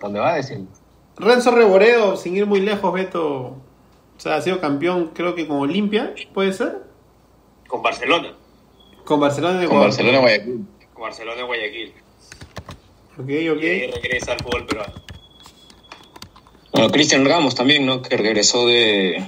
Donde 0.00 0.20
va 0.20 0.34
desciende. 0.34 0.70
Renzo 1.16 1.50
Reboredo, 1.50 2.16
sin 2.16 2.36
ir 2.36 2.46
muy 2.46 2.60
lejos, 2.60 2.92
Beto. 2.92 3.56
O 4.16 4.20
sea, 4.20 4.36
ha 4.36 4.40
sido 4.42 4.60
campeón, 4.60 5.10
creo 5.14 5.34
que 5.34 5.46
con 5.46 5.58
Olimpia, 5.58 6.14
¿puede 6.32 6.52
ser? 6.52 6.82
Con 7.66 7.82
Barcelona. 7.82 8.32
Con 9.04 9.20
Barcelona 9.20 9.54
de 9.58 9.66
Con 9.66 9.76
Ecuador. 9.76 9.86
Barcelona 9.88 10.18
Guayaquil. 10.20 10.66
Con 10.92 11.02
Barcelona 11.02 11.40
en 11.40 11.46
Guayaquil. 11.46 11.92
Ok, 13.18 13.28
Y 13.28 13.32
ahí 13.36 13.48
ok. 13.48 13.94
regresa 13.96 14.32
al 14.32 14.38
fútbol 14.40 14.66
peruano. 14.66 14.94
Bueno, 16.74 16.90
Cristian 16.90 17.24
Ramos 17.24 17.54
también, 17.54 17.86
¿no? 17.86 18.02
Que 18.02 18.16
regresó 18.16 18.66
de, 18.66 19.24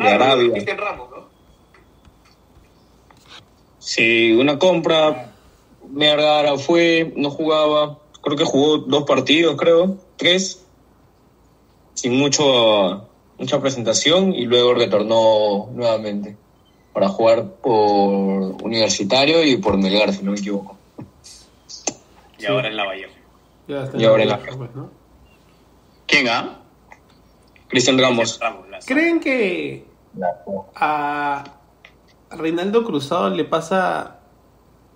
de 0.00 0.08
Arabia. 0.08 0.52
Cristian 0.52 0.78
Ramos, 0.78 1.10
¿no? 1.10 1.28
Sí, 3.80 4.32
una 4.32 4.60
compra. 4.60 5.32
Vergara 5.88 6.56
fue, 6.56 7.12
no 7.16 7.30
jugaba. 7.30 7.98
Creo 8.22 8.36
que 8.36 8.44
jugó 8.44 8.78
dos 8.78 9.02
partidos, 9.02 9.56
creo. 9.56 9.96
Tres. 10.16 10.64
Sin 11.94 12.16
mucho, 12.16 13.08
mucha 13.36 13.60
presentación 13.60 14.32
y 14.36 14.46
luego 14.46 14.74
retornó 14.74 15.68
nuevamente 15.72 16.36
para 16.92 17.08
jugar 17.08 17.56
por 17.60 17.82
Universitario 18.62 19.42
y 19.44 19.56
por 19.56 19.76
Melgar, 19.78 20.12
si 20.14 20.22
no 20.22 20.30
me 20.30 20.38
equivoco. 20.38 20.78
Y 22.38 22.46
ahora 22.46 22.68
en 22.68 22.76
la 22.76 22.84
está 22.94 23.98
Y 23.98 24.04
ahora 24.04 24.24
la- 24.24 24.38
pues, 24.38 24.74
¿no? 24.76 25.01
¿Quién, 26.12 26.28
ah? 26.28 26.58
Cristian 27.68 27.98
Ramos. 27.98 28.38
¿Creen 28.84 29.18
que 29.18 29.86
a 30.76 31.42
Reinaldo 32.30 32.84
Cruzado 32.84 33.30
le 33.30 33.46
pasa 33.46 34.18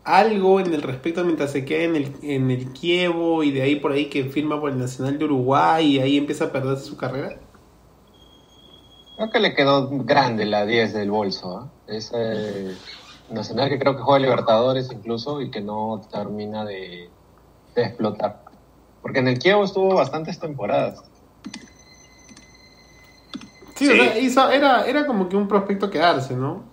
algo 0.04 0.60
en 0.60 0.74
el 0.74 0.82
respecto 0.82 1.24
mientras 1.24 1.52
se 1.52 1.64
queda 1.64 1.84
en 1.84 1.96
el, 1.96 2.16
en 2.20 2.50
el 2.50 2.70
Kievo 2.74 3.42
y 3.42 3.50
de 3.50 3.62
ahí 3.62 3.76
por 3.76 3.92
ahí 3.92 4.10
que 4.10 4.24
firma 4.24 4.60
por 4.60 4.70
el 4.70 4.78
Nacional 4.78 5.18
de 5.18 5.24
Uruguay 5.24 5.96
y 5.96 6.00
ahí 6.00 6.18
empieza 6.18 6.44
a 6.44 6.52
perder 6.52 6.76
su 6.76 6.98
carrera? 6.98 7.38
Creo 9.16 9.30
que 9.30 9.40
le 9.40 9.54
quedó 9.54 9.88
grande 9.88 10.44
la 10.44 10.66
10 10.66 10.92
del 10.92 11.10
bolso. 11.10 11.60
¿ah? 11.60 11.72
Es 11.86 12.12
eh, 12.14 12.76
Nacional 13.30 13.70
que 13.70 13.78
creo 13.78 13.96
que 13.96 14.02
juega 14.02 14.18
Libertadores 14.18 14.92
incluso 14.92 15.40
y 15.40 15.50
que 15.50 15.62
no 15.62 16.06
termina 16.12 16.66
de, 16.66 17.08
de 17.74 17.82
explotar. 17.82 18.45
Porque 19.06 19.20
en 19.20 19.28
el 19.28 19.38
Kievo 19.38 19.62
estuvo 19.62 19.94
bastantes 19.94 20.40
temporadas. 20.40 21.00
Sí, 23.76 23.86
o 23.88 23.92
sea, 23.94 24.18
hizo- 24.18 24.50
era, 24.50 24.84
era 24.84 25.06
como 25.06 25.28
que 25.28 25.36
un 25.36 25.46
prospecto 25.46 25.88
quedarse, 25.90 26.34
¿no? 26.34 26.64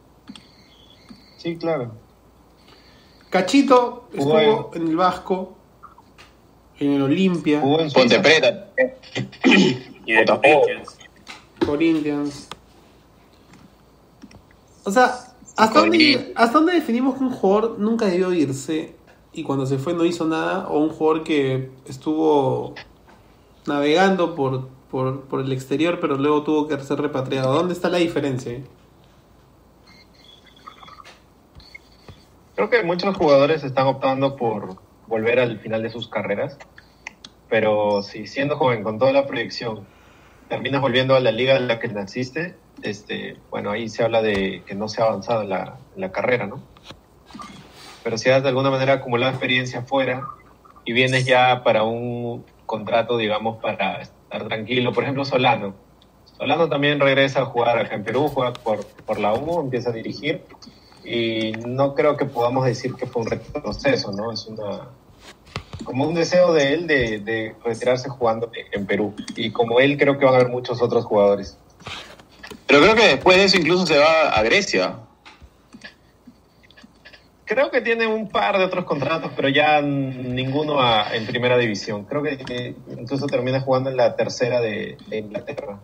Sí, 1.38 1.58
claro. 1.58 1.92
Cachito 3.30 4.08
Jugó 4.18 4.40
estuvo 4.40 4.72
en 4.74 4.88
el 4.88 4.96
Vasco, 4.96 5.54
en 6.80 6.94
el 6.94 7.04
Olimpia, 7.04 7.62
Jugó 7.62 7.82
en 7.82 7.92
Ponte. 7.92 8.20
Preta. 8.20 8.70
Y 9.46 10.12
de. 10.14 10.26
Corinthians. 10.26 10.98
Corinthians. 11.64 12.48
O 14.86 14.90
sea, 14.92 15.20
¿hasta 15.56 15.80
dónde. 15.82 16.34
¿hasta 16.36 16.54
dónde 16.58 16.74
definimos 16.74 17.16
que 17.20 17.26
un 17.26 17.30
jugador 17.30 17.78
nunca 17.78 18.08
debió 18.08 18.34
irse 18.34 18.96
y 19.34 19.44
cuando 19.44 19.66
se 19.66 19.78
fue 19.78 19.94
no 19.94 20.06
hizo 20.06 20.26
nada? 20.26 20.68
¿O 20.70 20.80
un 20.80 20.90
jugador 20.90 21.24
que 21.24 21.70
estuvo 21.88 22.76
navegando 23.66 24.36
por, 24.36 24.68
por, 24.92 25.22
por 25.22 25.42
el 25.42 25.52
exterior 25.52 26.00
pero 26.00 26.16
luego 26.16 26.44
tuvo 26.44 26.68
que 26.68 26.80
ser 26.80 27.02
repatriado? 27.02 27.54
¿Dónde 27.54 27.74
está 27.74 27.90
la 27.90 27.98
diferencia? 27.98 28.62
Creo 32.56 32.70
que 32.70 32.84
muchos 32.84 33.18
jugadores 33.18 33.64
están 33.64 33.88
optando 33.88 34.36
por 34.36 34.78
volver 35.08 35.40
al 35.40 35.60
final 35.60 35.82
de 35.82 35.90
sus 35.90 36.08
carreras. 36.08 36.58
Pero 37.50 38.02
si 38.02 38.28
siendo 38.28 38.58
joven, 38.58 38.84
con 38.84 39.00
toda 39.00 39.12
la 39.12 39.28
proyección, 39.28 39.86
terminas 40.50 40.82
volviendo 40.82 41.16
a 41.16 41.20
la 41.20 41.32
liga 41.32 41.56
en 41.58 41.68
la 41.68 41.80
que 41.80 41.88
naciste, 41.88 42.56
este, 42.82 43.38
bueno, 43.50 43.72
ahí 43.72 43.90
se 43.90 44.04
habla 44.04 44.22
de 44.22 44.64
que 44.66 44.76
no 44.76 44.88
se 44.88 45.02
ha 45.02 45.06
avanzado 45.06 45.44
la, 45.44 45.78
en 45.96 46.02
la 46.02 46.12
carrera, 46.12 46.48
¿no? 46.48 46.62
Pero 48.04 48.18
si 48.18 48.30
has 48.30 48.44
de 48.44 48.50
alguna 48.50 48.70
manera 48.70 48.94
acumulado 48.94 49.32
experiencia 49.32 49.84
fuera 49.84 50.28
y 50.86 50.94
vienes 50.94 51.26
ya 51.26 51.64
para 51.64 51.84
un 51.84 52.46
contrato, 52.66 53.18
digamos, 53.18 53.62
para 53.62 54.02
estar 54.02 54.48
tranquilo, 54.48 54.92
por 54.94 55.04
ejemplo, 55.04 55.26
Solano. 55.26 55.76
Solano 56.38 56.68
también 56.68 57.00
regresa 57.00 57.42
a 57.42 57.46
jugar 57.46 57.78
acá 57.78 57.96
en 57.96 58.04
Perú, 58.04 58.30
juega 58.34 58.54
por, 58.54 58.86
por 58.86 59.20
la 59.20 59.34
U, 59.34 59.62
empieza 59.62 59.90
a 59.90 59.94
dirigir 59.94 60.44
y 61.06 61.52
no 61.66 61.96
creo 61.96 62.18
que 62.18 62.26
podamos 62.26 62.66
decir 62.66 62.96
que 62.96 63.06
fue 63.06 63.24
un 63.24 63.30
retroceso, 63.30 64.12
¿no? 64.12 64.32
Es 64.32 64.46
una 64.48 64.90
como 65.84 66.06
un 66.08 66.14
deseo 66.14 66.54
de 66.54 66.74
él 66.74 66.88
de, 66.88 67.20
de 67.20 67.56
retirarse 67.64 68.08
jugando 68.08 68.50
en 68.72 68.86
Perú 68.86 69.14
y 69.36 69.52
como 69.52 69.80
él 69.80 69.98
creo 69.98 70.18
que 70.18 70.26
van 70.26 70.36
a 70.36 70.38
haber 70.38 70.50
muchos 70.50 70.82
otros 70.82 71.06
jugadores. 71.06 71.58
Pero 72.68 72.82
creo 72.82 72.96
que 72.96 73.08
después 73.08 73.38
de 73.38 73.44
eso 73.44 73.58
incluso 73.58 73.86
se 73.86 73.98
va 73.98 74.30
a 74.30 74.42
Grecia. 74.44 74.96
Creo 77.46 77.70
que 77.72 77.82
tiene 77.82 78.08
un 78.08 78.32
par 78.32 78.58
de 78.58 78.64
otros 78.66 78.86
contratos, 78.86 79.32
pero 79.36 79.50
ya 79.50 79.82
ninguno 79.82 80.80
a- 80.82 81.14
en 81.16 81.26
primera 81.26 81.58
división. 81.58 82.06
Creo 82.06 82.24
que 82.24 82.76
incluso 82.98 83.28
termina 83.28 83.60
jugando 83.62 83.90
en 83.90 83.98
la 83.98 84.16
tercera 84.16 84.62
de, 84.62 84.98
de 85.08 85.18
Inglaterra. 85.20 85.82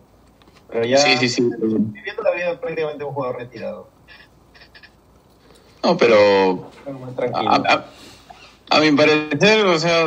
Pero 0.68 0.84
ya 0.84 0.98
Sí, 0.98 1.16
sí, 1.18 1.28
sí. 1.28 1.42
viviendo 1.42 2.22
la 2.22 2.30
vida 2.32 2.60
prácticamente 2.60 3.04
un 3.04 3.12
jugador 3.12 3.36
retirado. 3.38 3.90
No, 5.82 5.96
pero 5.96 6.72
a, 7.34 7.56
a- 7.56 7.84
a 8.70 8.80
mi 8.80 8.92
parecer, 8.92 9.66
o 9.66 9.78
sea, 9.78 10.06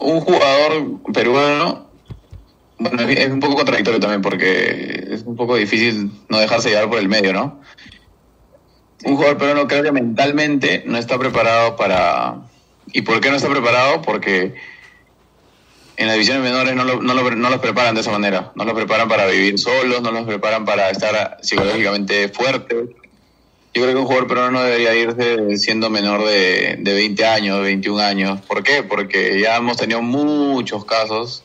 un 0.00 0.20
jugador 0.20 1.00
peruano, 1.12 1.90
bueno, 2.78 3.02
es 3.08 3.30
un 3.30 3.40
poco 3.40 3.54
contradictorio 3.56 4.00
también 4.00 4.20
porque 4.22 5.06
es 5.12 5.22
un 5.22 5.36
poco 5.36 5.56
difícil 5.56 6.10
no 6.28 6.38
dejarse 6.38 6.70
llevar 6.70 6.88
por 6.90 6.98
el 6.98 7.08
medio, 7.08 7.32
¿no? 7.32 7.60
Un 9.04 9.16
jugador 9.16 9.38
peruano 9.38 9.66
creo 9.68 9.82
que 9.82 9.92
mentalmente 9.92 10.82
no 10.86 10.98
está 10.98 11.18
preparado 11.18 11.76
para... 11.76 12.36
¿Y 12.92 13.02
por 13.02 13.20
qué 13.20 13.30
no 13.30 13.36
está 13.36 13.48
preparado? 13.48 14.00
Porque 14.02 14.54
en 15.96 16.06
las 16.06 16.14
divisiones 16.14 16.42
menores 16.42 16.74
no, 16.74 16.84
lo, 16.84 17.02
no, 17.02 17.14
lo- 17.14 17.30
no 17.30 17.50
los 17.50 17.60
preparan 17.60 17.94
de 17.94 18.00
esa 18.00 18.10
manera. 18.12 18.52
No 18.54 18.64
los 18.64 18.74
preparan 18.74 19.08
para 19.08 19.26
vivir 19.26 19.58
solos, 19.58 20.00
no 20.02 20.10
los 20.12 20.24
preparan 20.24 20.64
para 20.64 20.90
estar 20.90 21.38
psicológicamente 21.42 22.28
fuertes. 22.28 22.88
Yo 23.74 23.82
creo 23.82 23.88
que 23.94 24.00
un 24.00 24.06
jugador 24.06 24.26
peruano 24.26 24.50
no 24.52 24.62
debería 24.62 24.94
irse 24.94 25.56
siendo 25.58 25.90
menor 25.90 26.24
de, 26.24 26.76
de 26.78 26.94
20 26.94 27.26
años, 27.26 27.60
21 27.60 28.00
años. 28.00 28.40
¿Por 28.42 28.62
qué? 28.62 28.82
Porque 28.82 29.38
ya 29.40 29.56
hemos 29.56 29.76
tenido 29.76 30.00
muchos 30.00 30.84
casos 30.86 31.42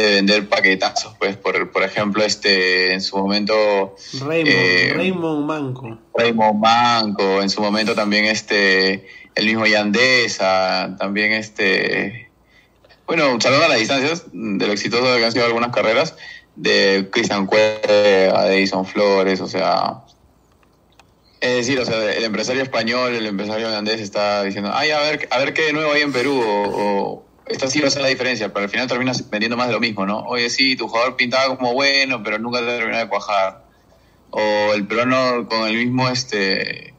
de 0.00 0.10
vender 0.14 0.48
paquetazos. 0.48 1.14
Pues, 1.18 1.36
por, 1.36 1.70
por 1.70 1.82
ejemplo, 1.82 2.24
este 2.24 2.92
en 2.92 3.00
su 3.00 3.16
momento 3.16 3.96
Raymond, 4.20 4.48
Eh, 4.48 4.92
Raymond 4.94 5.46
Manco. 5.46 5.98
Raymond 6.16 6.60
Manco, 6.60 7.42
en 7.42 7.50
su 7.50 7.60
momento 7.60 7.94
también 7.94 8.24
este 8.24 9.06
el 9.34 9.46
mismo 9.46 9.66
Yandesa, 9.66 10.96
también 10.98 11.32
este 11.32 12.30
bueno, 13.06 13.38
salvando 13.40 13.68
las 13.68 13.78
distancias 13.78 14.24
de 14.32 14.66
lo 14.66 14.72
exitoso 14.72 15.16
que 15.16 15.24
han 15.24 15.32
sido 15.32 15.44
algunas 15.44 15.70
carreras 15.70 16.14
de 16.56 17.08
Cristian 17.10 17.46
Cueva, 17.46 18.44
de 18.44 18.58
Edison 18.58 18.86
Flores, 18.86 19.40
o 19.40 19.48
sea, 19.48 20.04
es 21.40 21.54
decir, 21.56 21.80
o 21.80 21.84
sea, 21.84 22.12
el 22.12 22.24
empresario 22.24 22.62
español, 22.62 23.14
el 23.14 23.26
empresario 23.26 23.68
holandés 23.68 24.00
está 24.00 24.42
diciendo, 24.44 24.70
ay, 24.72 24.90
a 24.90 25.00
ver, 25.00 25.28
a 25.30 25.38
ver 25.38 25.52
qué 25.52 25.62
de 25.62 25.72
nuevo 25.72 25.92
hay 25.92 26.02
en 26.02 26.12
Perú, 26.12 26.40
o, 26.40 26.62
o 26.62 27.24
esta 27.52 27.68
sí 27.68 27.80
va 27.80 27.88
a 27.88 27.90
ser 27.90 28.02
la 28.02 28.08
diferencia, 28.08 28.52
pero 28.52 28.64
al 28.64 28.70
final 28.70 28.86
terminas 28.88 29.28
vendiendo 29.30 29.56
más 29.56 29.68
de 29.68 29.74
lo 29.74 29.80
mismo, 29.80 30.06
¿no? 30.06 30.20
Oye, 30.20 30.50
sí, 30.50 30.76
tu 30.76 30.88
jugador 30.88 31.16
pintaba 31.16 31.56
como 31.56 31.74
bueno, 31.74 32.22
pero 32.22 32.38
nunca 32.38 32.60
te 32.60 32.66
terminó 32.66 32.98
de 32.98 33.08
cuajar. 33.08 33.64
O 34.30 34.40
el 34.74 34.86
peruano 34.86 35.46
con 35.46 35.68
el 35.68 35.76
mismo, 35.76 36.08
este, 36.08 36.94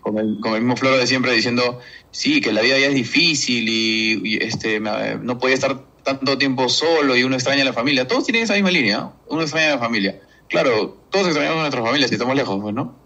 con 0.00 0.18
el, 0.18 0.38
con 0.40 0.54
el 0.54 0.60
mismo 0.60 0.76
floro 0.76 0.98
de 0.98 1.06
siempre 1.06 1.32
diciendo, 1.32 1.80
sí, 2.10 2.40
que 2.40 2.52
la 2.52 2.60
vida 2.60 2.78
ya 2.78 2.86
es 2.86 2.94
difícil 2.94 3.66
y, 3.68 4.38
este, 4.42 4.80
no 4.80 5.38
podía 5.38 5.54
estar 5.54 5.78
tanto 6.02 6.36
tiempo 6.36 6.68
solo 6.68 7.16
y 7.16 7.24
uno 7.24 7.34
extraña 7.34 7.62
a 7.62 7.64
la 7.64 7.72
familia. 7.72 8.06
Todos 8.06 8.24
tienen 8.24 8.42
esa 8.42 8.54
misma 8.54 8.70
línea, 8.70 8.98
¿no? 8.98 9.16
uno 9.28 9.42
extraña 9.42 9.68
a 9.68 9.76
la 9.76 9.78
familia. 9.78 10.20
Claro, 10.48 10.98
todos 11.10 11.26
extrañamos 11.26 11.58
a 11.58 11.60
nuestras 11.62 11.84
familias 11.84 12.10
si 12.10 12.16
estamos 12.16 12.36
lejos, 12.36 12.60
pues, 12.60 12.74
¿no? 12.74 12.96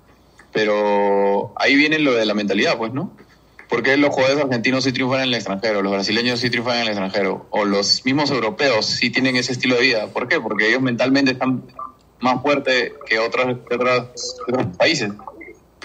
Pero 0.53 1.53
ahí 1.57 1.77
viene 1.77 1.99
lo 2.01 2.15
de 2.15 2.27
la 2.27 2.35
mentalidad, 2.35 2.77
pues, 2.77 2.93
¿no? 2.93 3.17
Porque 3.69 3.97
los 3.97 4.11
jugadores 4.11 4.45
argentinos 4.45 4.85
sí 4.85 4.93
triunfan 4.93 5.21
en 5.21 5.29
el 5.29 5.35
extranjero, 5.35 5.83
los 5.83 5.93
brasileños 5.93 6.41
sí 6.41 6.49
triunfan 6.49 6.77
en 6.77 6.83
el 6.83 6.89
extranjero, 6.89 7.47
o 7.51 7.65
los 7.65 8.05
mismos 8.05 8.31
europeos 8.31 8.87
sí 8.87 9.11
tienen 9.11 9.37
ese 9.37 9.53
estilo 9.53 9.75
de 9.77 9.83
vida. 9.83 10.07
¿Por 10.07 10.27
qué? 10.27 10.41
Porque 10.41 10.69
ellos 10.69 10.81
mentalmente 10.81 11.33
están 11.33 11.63
más 12.21 12.43
fuertes 12.43 12.93
que 13.07 13.19
otros, 13.19 13.59
países. 14.77 15.13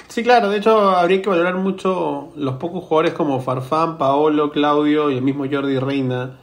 Sí, 0.08 0.24
claro, 0.24 0.50
de 0.50 0.58
hecho 0.58 0.92
habría 0.92 1.22
que 1.22 1.30
valorar 1.30 1.56
mucho 1.56 2.32
los 2.36 2.56
pocos 2.56 2.84
jugadores 2.84 3.14
como 3.14 3.42
Farfán, 3.42 3.98
Paolo, 3.98 4.52
Claudio 4.52 5.10
y 5.10 5.18
el 5.18 5.24
mismo 5.24 5.46
Jordi 5.52 5.80
Reina 5.80 6.38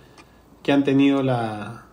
que 0.63 0.73
han 0.73 0.85
tenido 0.85 1.23
la, 1.23 1.85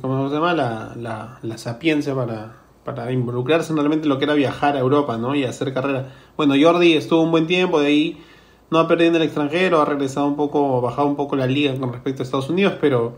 ¿cómo 0.00 0.28
se 0.28 0.34
llama? 0.34 0.54
La, 0.54 0.92
la, 0.96 1.38
la 1.42 1.58
sapiencia 1.58 2.14
para, 2.14 2.56
para 2.84 3.10
involucrarse 3.12 3.72
realmente 3.72 4.04
en 4.04 4.10
lo 4.10 4.18
que 4.18 4.24
era 4.24 4.34
viajar 4.34 4.76
a 4.76 4.80
Europa, 4.80 5.16
¿no? 5.16 5.34
Y 5.34 5.44
hacer 5.44 5.72
carrera. 5.72 6.12
Bueno, 6.36 6.54
Jordi 6.60 6.94
estuvo 6.94 7.22
un 7.22 7.30
buen 7.30 7.46
tiempo, 7.46 7.80
de 7.80 7.86
ahí 7.86 8.24
no 8.70 8.78
ha 8.78 8.88
perdido 8.88 9.10
en 9.10 9.16
el 9.16 9.22
extranjero, 9.22 9.80
ha 9.80 9.84
regresado 9.84 10.26
un 10.26 10.36
poco, 10.36 10.80
bajado 10.80 11.08
un 11.08 11.16
poco 11.16 11.36
la 11.36 11.46
liga 11.46 11.74
con 11.78 11.92
respecto 11.92 12.22
a 12.22 12.24
Estados 12.24 12.50
Unidos, 12.50 12.74
pero 12.80 13.16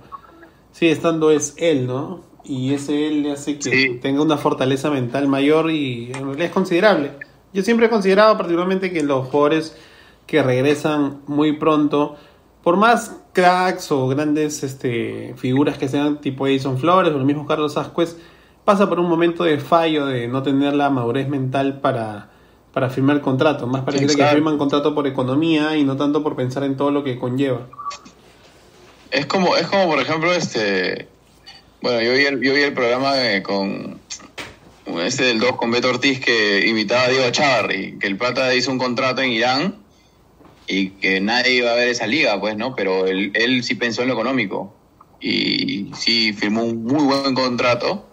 sigue 0.73 0.93
estando 0.93 1.31
es 1.31 1.55
él, 1.59 1.87
¿no? 1.87 2.21
Y 2.45 2.75
ese 2.75 3.07
él 3.09 3.23
le 3.23 3.33
hace 3.33 3.59
que 3.59 3.71
Sí. 3.71 3.99
tenga 4.03 4.23
una 4.23 4.37
fortaleza 4.39 4.91
mental 4.91 5.29
mayor 5.29 5.71
y 5.71 6.07
en 6.13 6.25
realidad 6.25 6.47
es 6.47 6.53
considerable. 6.53 7.13
Yo 7.53 7.63
siempre 7.63 7.87
he 7.87 7.91
considerado 7.91 8.37
particularmente 8.37 8.93
que 8.93 9.03
los 9.03 9.29
jugadores 9.29 9.77
que 10.27 10.43
regresan 10.43 11.21
muy 11.27 11.53
pronto, 11.53 12.17
por 12.63 12.77
más 12.77 13.17
cracks 13.33 13.93
o 13.93 14.09
grandes 14.09 14.63
este, 14.63 15.35
figuras 15.37 15.79
que 15.79 15.89
sean 15.89 16.21
tipo 16.21 16.47
Edison 16.47 16.79
Flores 16.79 17.13
o 17.13 17.17
el 17.19 17.25
mismo 17.25 17.47
Carlos 17.47 17.77
Ascuez, 17.77 18.17
pasa 18.65 18.89
por 18.89 19.01
un 19.01 19.09
momento 19.09 19.45
de 19.45 19.59
fallo 19.59 20.07
de 20.07 20.29
no 20.29 20.43
tener 20.43 20.75
la 20.75 20.89
madurez 20.91 21.29
mental 21.29 21.81
para, 21.81 22.31
para 22.73 22.91
firmar 22.91 23.21
contrato. 23.21 23.67
Más 23.67 23.83
parece 23.83 24.07
que 24.07 24.13
Exacto. 24.13 24.35
firman 24.35 24.59
contrato 24.59 24.95
por 24.95 25.07
economía 25.07 25.77
y 25.77 25.85
no 25.85 25.97
tanto 25.97 26.23
por 26.23 26.37
pensar 26.37 26.65
en 26.65 26.77
todo 26.77 26.91
lo 26.91 27.05
que 27.05 27.19
conlleva. 27.19 27.67
Es 29.11 29.27
como, 29.27 29.57
es 29.57 29.67
como 29.67 29.89
por 29.89 30.01
ejemplo, 30.01 30.33
este. 30.33 31.09
Bueno, 31.83 32.01
yo 32.01 32.13
vi 32.13 32.25
el, 32.25 32.41
yo 32.41 32.55
vi 32.55 32.63
el 32.63 32.73
programa 32.73 33.13
con. 33.43 34.01
Este 35.05 35.25
del 35.25 35.39
2 35.39 35.57
con 35.57 35.71
Beto 35.71 35.89
Ortiz 35.89 36.21
que 36.21 36.67
invitaba 36.67 37.05
a 37.05 37.09
Diego 37.09 37.31
Chavarri, 37.31 37.99
que 37.99 38.09
el 38.09 38.17
Plata 38.19 38.53
hizo 38.55 38.71
un 38.71 38.79
contrato 38.79 39.23
en 39.23 39.31
Irán 39.31 39.77
y 40.67 40.91
que 40.91 41.21
nadie 41.21 41.53
iba 41.53 41.71
a 41.71 41.75
ver 41.75 41.89
esa 41.89 42.07
liga, 42.07 42.39
pues, 42.41 42.57
¿no? 42.57 42.75
Pero 42.75 43.07
él, 43.07 43.31
él 43.35 43.63
sí 43.63 43.75
pensó 43.75 44.03
en 44.03 44.09
lo 44.09 44.15
económico 44.15 44.75
y 45.21 45.91
sí 45.95 46.33
firmó 46.33 46.65
un 46.65 46.85
muy 46.85 47.05
buen 47.05 47.35
contrato, 47.35 48.05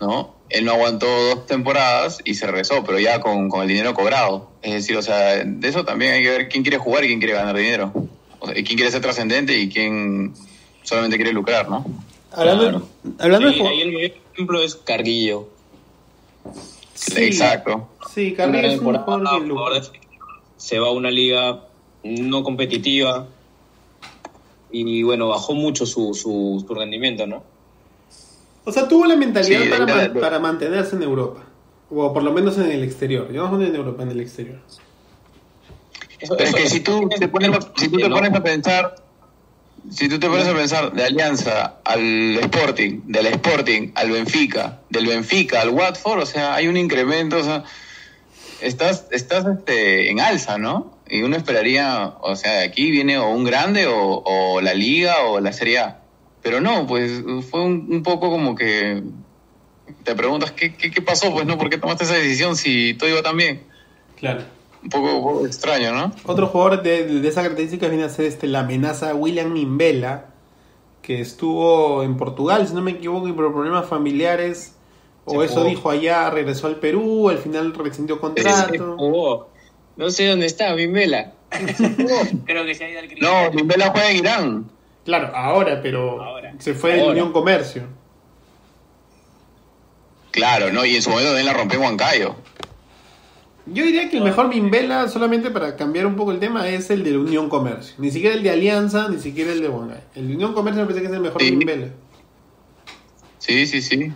¿no? 0.00 0.33
Él 0.50 0.64
no 0.64 0.72
aguantó 0.72 1.06
dos 1.06 1.46
temporadas 1.46 2.18
y 2.24 2.34
se 2.34 2.46
regresó, 2.46 2.84
pero 2.84 2.98
ya 3.00 3.20
con, 3.20 3.48
con 3.48 3.62
el 3.62 3.68
dinero 3.68 3.94
cobrado. 3.94 4.50
Es 4.62 4.72
decir, 4.74 4.96
o 4.96 5.02
sea, 5.02 5.42
de 5.44 5.68
eso 5.68 5.84
también 5.84 6.12
hay 6.12 6.22
que 6.22 6.30
ver 6.30 6.48
quién 6.48 6.62
quiere 6.62 6.78
jugar 6.78 7.02
y 7.04 7.08
quién 7.08 7.18
quiere 7.18 7.34
ganar 7.34 7.56
dinero. 7.56 7.92
O 8.40 8.46
sea, 8.46 8.58
y 8.58 8.62
quién 8.62 8.76
quiere 8.76 8.92
ser 8.92 9.00
trascendente 9.00 9.56
y 9.58 9.68
quién 9.68 10.34
solamente 10.82 11.16
quiere 11.16 11.32
lucrar, 11.32 11.68
¿no? 11.68 11.84
Hablando, 12.30 12.62
Claro. 12.68 12.88
hablando 13.18 13.50
Sí, 13.52 13.58
de... 13.62 13.68
ahí 13.68 13.80
el 13.82 14.12
ejemplo 14.32 14.62
es 14.62 14.74
Carguillo. 14.76 15.48
Sí, 16.94 17.24
Exacto. 17.24 17.88
Sí, 18.14 18.32
Carrillo 18.34 18.68
es 18.68 18.80
un 18.80 18.96
jugador 18.96 19.82
de- 19.82 19.88
se 20.56 20.78
va 20.78 20.88
a 20.88 20.92
una 20.92 21.10
liga 21.10 21.64
no 22.04 22.42
competitiva 22.44 23.26
y 24.70 25.02
bueno, 25.02 25.28
bajó 25.28 25.54
mucho 25.54 25.86
su, 25.86 26.14
su, 26.14 26.62
su 26.66 26.74
rendimiento, 26.74 27.26
¿no? 27.26 27.42
O 28.64 28.72
sea, 28.72 28.88
tuvo 28.88 29.04
la 29.06 29.16
mentalidad 29.16 29.62
Sí, 29.62 29.68
para, 29.68 29.86
man- 29.86 30.12
para 30.20 30.38
mantenerse 30.38 30.96
en 30.96 31.02
Europa. 31.02 31.42
O 31.90 32.12
por 32.12 32.22
lo 32.22 32.32
menos 32.32 32.56
en 32.58 32.70
el 32.70 32.82
exterior. 32.82 33.30
Yo 33.32 33.48
no 33.48 33.62
en 33.62 33.74
Europa, 33.74 34.02
en 34.02 34.10
el 34.10 34.20
exterior. 34.20 34.58
Eso- 36.18 36.36
Pero 36.36 36.48
es 36.50 36.54
que 36.56 36.68
si 36.70 36.80
tú 36.80 37.08
te 37.18 37.28
pones 37.28 37.50
a, 37.50 37.60
si 37.76 37.88
tú 37.88 37.98
te 37.98 38.08
pones 38.08 38.32
a 38.32 38.42
pensar, 38.42 38.96
si 39.90 40.08
tú 40.08 40.18
te 40.18 40.28
pones 40.28 40.46
a 40.48 40.54
pensar 40.54 40.92
de 40.92 41.04
Alianza 41.04 41.76
al 41.84 42.38
Sporting, 42.38 43.00
del 43.04 43.26
Sporting 43.26 43.90
al 43.94 44.10
Benfica, 44.10 44.80
del 44.88 45.06
Benfica 45.06 45.60
al 45.60 45.70
Watford, 45.70 46.20
o 46.22 46.26
sea, 46.26 46.54
hay 46.54 46.68
un 46.68 46.76
incremento, 46.78 47.36
o 47.38 47.42
sea, 47.42 47.64
estás, 48.62 49.06
estás 49.10 49.44
este, 49.46 50.10
en 50.10 50.20
alza, 50.20 50.56
¿no? 50.56 50.96
Y 51.06 51.20
uno 51.22 51.36
esperaría, 51.36 52.14
o 52.22 52.34
sea, 52.34 52.52
de 52.60 52.64
aquí 52.64 52.90
viene 52.90 53.18
o 53.18 53.28
un 53.28 53.44
grande 53.44 53.86
o, 53.86 54.22
o 54.24 54.60
la 54.62 54.72
Liga 54.72 55.24
o 55.26 55.38
la 55.40 55.52
Serie 55.52 55.80
A. 55.80 56.00
Pero 56.44 56.60
no, 56.60 56.86
pues 56.86 57.22
fue 57.50 57.62
un, 57.62 57.88
un 57.90 58.02
poco 58.02 58.28
como 58.30 58.54
que 58.54 59.02
te 60.04 60.14
preguntas 60.14 60.52
¿qué, 60.52 60.74
qué, 60.74 60.90
qué 60.90 61.00
pasó, 61.02 61.32
pues 61.32 61.46
no, 61.46 61.56
¿por 61.56 61.70
qué 61.70 61.78
tomaste 61.78 62.04
esa 62.04 62.14
decisión 62.14 62.54
si 62.54 62.92
todo 62.94 63.08
iba 63.08 63.22
tan 63.22 63.36
bien? 63.38 63.62
Claro. 64.16 64.42
Un 64.82 64.90
poco, 64.90 65.14
un 65.16 65.22
poco 65.22 65.46
extraño, 65.46 65.92
¿no? 65.94 66.12
Otro 66.24 66.46
jugador 66.48 66.82
de, 66.82 67.06
de 67.06 67.26
esa 67.28 67.40
característica 67.40 67.88
viene 67.88 68.04
a 68.04 68.10
ser 68.10 68.26
este, 68.26 68.46
la 68.46 68.60
amenaza 68.60 69.14
William 69.14 69.50
Mimbela, 69.54 70.26
que 71.00 71.22
estuvo 71.22 72.02
en 72.02 72.18
Portugal, 72.18 72.68
si 72.68 72.74
no 72.74 72.82
me 72.82 72.90
equivoco, 72.90 73.26
y 73.26 73.32
por 73.32 73.50
problemas 73.50 73.88
familiares, 73.88 74.74
o 75.24 75.40
Se 75.40 75.46
eso 75.46 75.54
jugó. 75.60 75.68
dijo 75.70 75.90
allá, 75.90 76.28
regresó 76.28 76.66
al 76.66 76.76
Perú, 76.76 77.30
al 77.30 77.38
final 77.38 77.72
rescindió 77.72 78.16
Se 78.16 78.20
contrato. 78.20 78.96
jugó. 78.98 79.48
No 79.96 80.10
sé 80.10 80.26
dónde 80.28 80.44
está, 80.44 80.74
Mimela. 80.74 81.32
Creo 82.44 82.66
que 82.66 82.74
se 82.74 82.84
ha 82.84 82.90
ido 82.90 83.00
al 83.00 83.08
No. 83.20 83.50
Mimbela 83.52 83.90
juega 83.90 84.10
en 84.10 84.16
Irán. 84.18 84.70
Claro, 85.04 85.30
ahora, 85.36 85.80
pero 85.82 86.22
Ahora. 86.22 86.54
se 86.58 86.74
fue 86.74 86.96
de. 86.96 87.02
Unión 87.04 87.32
Comercio. 87.32 87.82
Claro, 90.30 90.72
¿no? 90.72 90.84
Y 90.84 90.96
en 90.96 91.02
su 91.02 91.10
momento 91.10 91.30
también 91.30 91.46
la 91.46 91.52
rompió 91.52 91.78
en 91.78 91.84
Huancayo. 91.84 92.34
Yo 93.66 93.84
diría 93.84 94.10
que 94.10 94.18
el 94.18 94.24
mejor 94.24 94.48
Mimbela, 94.48 95.08
solamente 95.08 95.50
para 95.50 95.76
cambiar 95.76 96.06
un 96.06 96.16
poco 96.16 96.32
el 96.32 96.38
tema, 96.38 96.68
es 96.68 96.90
el 96.90 97.02
de 97.02 97.16
Unión 97.16 97.48
Comercio. 97.48 97.94
Ni 97.98 98.10
siquiera 98.10 98.34
el 98.34 98.42
de 98.42 98.50
Alianza, 98.50 99.08
ni 99.08 99.18
siquiera 99.18 99.52
el 99.52 99.60
de 99.62 99.68
Huangay. 99.68 100.00
El 100.14 100.28
de 100.28 100.34
Unión 100.34 100.52
Comercio 100.52 100.82
me 100.82 100.86
parece 100.86 101.00
que 101.02 101.06
es 101.08 101.14
el 101.14 101.20
mejor 101.20 101.40
Sí. 101.40 101.50
Mimbela. 101.52 101.88
Sí, 103.38 103.66
sí, 103.66 103.80
sí. 103.80 104.12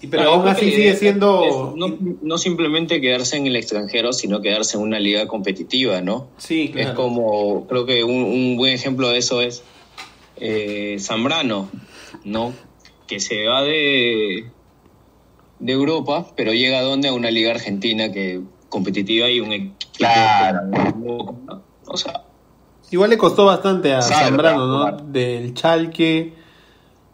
Y- 0.00 0.06
Pero 0.08 0.22
Claro, 0.24 0.30
aún 0.36 0.48
así 0.48 0.70
sigue 0.70 0.94
siendo... 0.96 1.44
es 1.72 1.76
no, 1.76 1.96
no 2.22 2.38
simplemente 2.38 3.00
quedarse 3.00 3.36
en 3.36 3.46
el 3.46 3.56
extranjero, 3.56 4.12
sino 4.12 4.40
quedarse 4.42 4.76
en 4.76 4.82
una 4.82 4.98
liga 5.00 5.26
competitiva, 5.28 6.00
¿no? 6.00 6.28
Sí, 6.38 6.70
claro. 6.72 6.90
Es 6.90 6.94
como, 6.94 7.66
creo 7.68 7.86
que 7.86 8.04
un, 8.04 8.12
un 8.22 8.56
buen 8.56 8.74
ejemplo 8.74 9.08
de 9.08 9.18
eso 9.18 9.40
es 9.40 9.62
eh, 10.44 10.96
Zambrano, 10.98 11.68
¿no? 12.24 12.52
Que 13.06 13.20
se 13.20 13.46
va 13.46 13.62
de, 13.62 14.50
de 15.60 15.72
Europa, 15.72 16.26
pero 16.36 16.52
llega 16.52 16.78
a 16.80 16.82
donde? 16.82 17.08
A 17.08 17.12
una 17.12 17.30
liga 17.30 17.52
argentina 17.52 18.10
que 18.10 18.40
competitiva 18.68 19.28
y 19.28 19.40
un 19.40 19.52
equipo. 19.52 19.76
Claro. 19.96 20.60
como- 20.92 21.62
O 21.86 21.96
sea, 21.96 22.24
Igual 22.90 23.10
le 23.10 23.16
costó 23.18 23.46
bastante 23.46 23.92
a 23.94 24.02
Zambrano, 24.02 24.66
¿no? 24.66 24.80
claro. 24.82 25.04
Del 25.06 25.54
Schalke, 25.56 26.34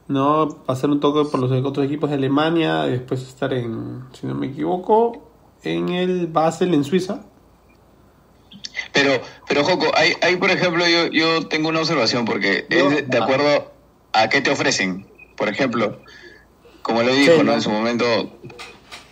¿no? 0.08 0.48
Pasar 0.66 0.90
un 0.90 0.98
toque 1.00 1.28
por 1.30 1.38
los 1.40 1.52
otros 1.64 1.86
equipos 1.86 2.10
de 2.10 2.16
Alemania, 2.16 2.82
después 2.84 3.22
estar 3.22 3.52
en, 3.52 4.02
si 4.12 4.26
no 4.26 4.34
me 4.34 4.48
equivoco, 4.48 5.30
en 5.62 5.90
el 5.90 6.26
Basel 6.28 6.74
en 6.74 6.82
Suiza. 6.84 7.26
Pero, 8.92 9.20
pero 9.48 9.64
Joco, 9.64 9.90
hay, 9.94 10.12
hay 10.22 10.36
por 10.36 10.50
ejemplo, 10.50 10.86
yo, 10.86 11.08
yo 11.08 11.46
tengo 11.48 11.68
una 11.68 11.80
observación 11.80 12.24
porque 12.24 12.66
No. 12.70 12.90
es 12.90 13.08
de, 13.08 13.18
acuerdo 13.18 13.72
a 14.12 14.28
qué 14.28 14.40
te 14.40 14.50
ofrecen. 14.50 15.06
Por 15.36 15.48
ejemplo, 15.48 16.02
como 16.82 17.02
lo 17.02 17.12
dijo, 17.14 17.32
Sí, 17.32 17.38
¿no? 17.38 17.44
¿no? 17.44 17.54
En 17.54 17.62
su 17.62 17.70
momento, 17.70 18.40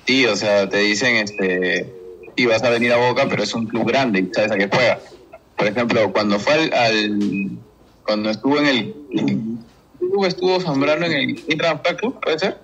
sí, 0.07 0.27
o 0.27 0.37
sea, 0.37 0.69
te 0.69 0.79
dicen, 0.79 1.17
este, 1.17 1.95
sí, 2.37 2.47
vas 2.47 2.63
a 2.63 2.71
venir 2.71 2.93
a 2.93 2.97
Boca, 2.97 3.27
pero 3.29 3.43
es 3.43 3.55
un 3.55 3.67
club 3.67 3.87
grande 3.87 4.21
y 4.21 4.35
sabes 4.35 4.53
a 4.53 4.57
qué 4.57 4.69
juega. 4.69 5.01
Por 5.57 5.67
ejemplo, 5.69 6.13
cuando 6.13 6.39
fue 6.39 6.55
al, 6.55 6.73
al- 6.75 7.59
cuando 8.05 8.31
estuvo 8.31 8.59
en 8.59 8.67
el, 8.67 8.95
¿qué 9.15 9.39
club 9.99 10.25
estuvo 10.27 10.61
Zambrano 10.61 11.07
en 11.07 11.13
el 11.13 11.45
Intra 11.49 11.81
Club, 11.83 12.21
¿puede 12.21 12.39
ser? 12.39 12.61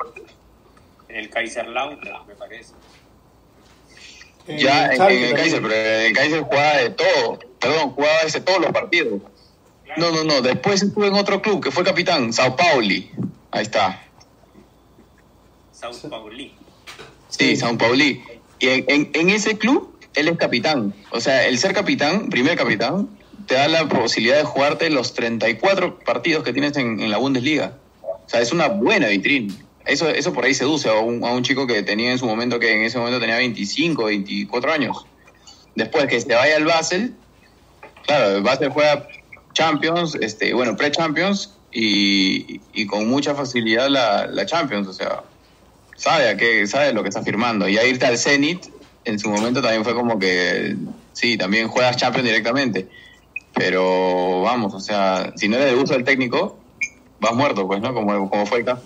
En 1.09 1.17
el 1.17 1.31
Kaiserslautern, 1.31 2.27
me 2.27 2.35
parece. 2.37 2.75
Ya, 4.49 4.87
en, 4.93 5.03
el. 5.03 5.35
Kaiser, 5.35 5.63
pero 5.63 5.75
en 5.75 6.07
el 6.07 6.13
Kaiser 6.13 6.41
jugaba 6.43 6.77
de 6.79 6.91
todo. 6.91 7.39
Perdón, 7.61 7.91
jugaba 7.91 8.21
ese, 8.27 8.41
todos 8.41 8.61
los 8.61 8.73
partidos. 8.73 9.21
No, 9.97 10.11
no, 10.11 10.25
no. 10.25 10.41
Después 10.41 10.83
estuve 10.83 11.09
en 11.09 11.15
otro 11.15 11.41
club 11.43 11.63
que 11.63 11.71
fue 11.71 11.85
capitán, 11.85 12.33
Sao 12.33 12.57
Pauli. 12.57 13.11
Ahí 13.51 13.63
está. 13.63 14.03
Sao 15.73 15.93
Pauli. 16.09 16.55
Sí, 17.29 17.57
Sao 17.57 17.77
Pauli. 17.77 18.23
Y 18.59 18.69
en, 18.69 18.85
en- 18.89 19.11
en 19.15 19.31
ese 19.31 19.59
club, 19.59 19.97
él 20.15 20.29
es 20.29 20.37
capitán. 20.39 20.95
O 21.11 21.21
sea, 21.21 21.47
el 21.47 21.59
ser 21.59 21.73
capitán, 21.75 22.29
primer 22.31 22.57
capitán, 22.57 23.09
te 23.47 23.55
da 23.55 23.69
la 23.69 23.89
posibilidad 23.89 24.39
de 24.39 24.45
jugarte 24.45 24.89
los 24.91 25.15
34 25.15 25.99
partidos 26.01 26.45
que 26.45 26.53
tienes 26.53 26.77
en, 26.77 27.01
en 27.01 27.11
la 27.11 27.19
Bundesliga. 27.19 27.79
O 28.03 28.29
sea, 28.29 28.41
es 28.41 28.53
una 28.53 28.69
buena 28.69 29.09
vitrina. 29.09 29.55
Eso, 29.85 30.09
eso 30.09 30.33
por 30.33 30.45
ahí 30.45 30.55
seduce 30.55 30.89
a 30.89 30.95
un, 30.95 31.25
a 31.25 31.33
un 31.33 31.43
chico 31.43 31.67
que 31.67 31.83
tenía 31.83 32.13
en 32.13 32.19
su 32.19 32.27
momento, 32.27 32.59
que 32.59 32.73
en 32.73 32.83
ese 32.83 32.99
momento 32.99 33.21
tenía 33.21 33.37
25, 33.37 34.05
24 34.05 34.73
años. 34.73 35.07
Después 35.75 36.07
que 36.07 36.21
se 36.21 36.35
vaya 36.35 36.57
al 36.57 36.65
Basel, 36.65 37.15
claro, 38.07 38.37
el 38.37 38.43
Basel 38.43 38.71
juega 38.71 39.09
Champions, 39.55 40.15
este, 40.21 40.55
bueno, 40.55 40.77
pre-Champions 40.77 41.55
y, 41.73 42.61
y 42.73 42.87
con 42.87 43.09
mucha 43.09 43.35
facilidad 43.35 43.89
la, 43.89 44.27
la 44.27 44.47
Champions, 44.47 44.89
o 44.89 44.93
sea, 44.93 45.23
sabe 45.97 46.29
a 46.29 46.37
qué, 46.37 46.67
sabe 46.67 46.93
lo 46.93 47.03
que 47.03 47.09
está 47.09 47.23
firmando. 47.23 47.69
Y 47.69 47.79
a 47.79 47.87
irte 47.87 48.07
al 48.07 48.19
Zenit, 48.19 48.67
en 49.05 49.19
su 49.19 49.31
momento 49.31 49.63
también 49.63 49.85
fue 49.85 49.95
como 49.95 50.19
que, 50.19 50.77
sí, 51.13 51.37
también 51.37 51.69
juegas 51.69 51.97
Champions 51.97 52.27
directamente. 52.27 52.89
Pero 53.55 54.43
vamos, 54.43 54.75
o 54.75 54.81
sea, 54.81 55.33
si 55.37 55.49
no 55.49 55.59
de 55.59 55.75
uso 55.75 55.93
del 55.95 56.05
técnico, 56.05 56.59
vas 57.21 57.35
muerto, 57.35 57.67
pues, 57.67 57.81
¿no? 57.81 57.93
Como, 57.93 58.31
como 58.31 58.47
fue 58.47 58.61
el 58.61 58.65
caso. 58.65 58.83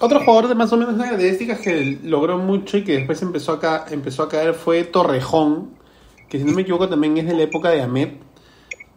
Otro 0.00 0.20
jugador 0.20 0.48
de 0.48 0.54
más 0.54 0.72
o 0.72 0.76
menos 0.78 0.96
características 0.96 1.60
que 1.60 1.98
logró 2.02 2.38
mucho 2.38 2.78
y 2.78 2.84
que 2.84 2.92
después 2.92 3.20
empezó 3.22 3.52
a, 3.52 3.60
ca- 3.60 3.84
empezó 3.90 4.22
a 4.22 4.28
caer 4.28 4.54
fue 4.54 4.84
Torrejón, 4.84 5.70
que 6.28 6.38
si 6.38 6.44
no 6.44 6.52
me 6.52 6.62
equivoco 6.62 6.88
también 6.88 7.18
es 7.18 7.26
de 7.26 7.34
la 7.34 7.42
época 7.42 7.68
de 7.70 7.82
Ahmed, 7.82 8.08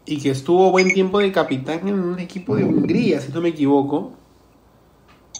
y 0.05 0.19
que 0.21 0.29
estuvo 0.29 0.71
buen 0.71 0.93
tiempo 0.93 1.19
de 1.19 1.31
capitán 1.31 1.87
en 1.87 1.99
un 1.99 2.19
equipo 2.19 2.55
de 2.55 2.63
Hungría, 2.63 3.19
si 3.19 3.31
no 3.31 3.41
me 3.41 3.49
equivoco. 3.49 4.13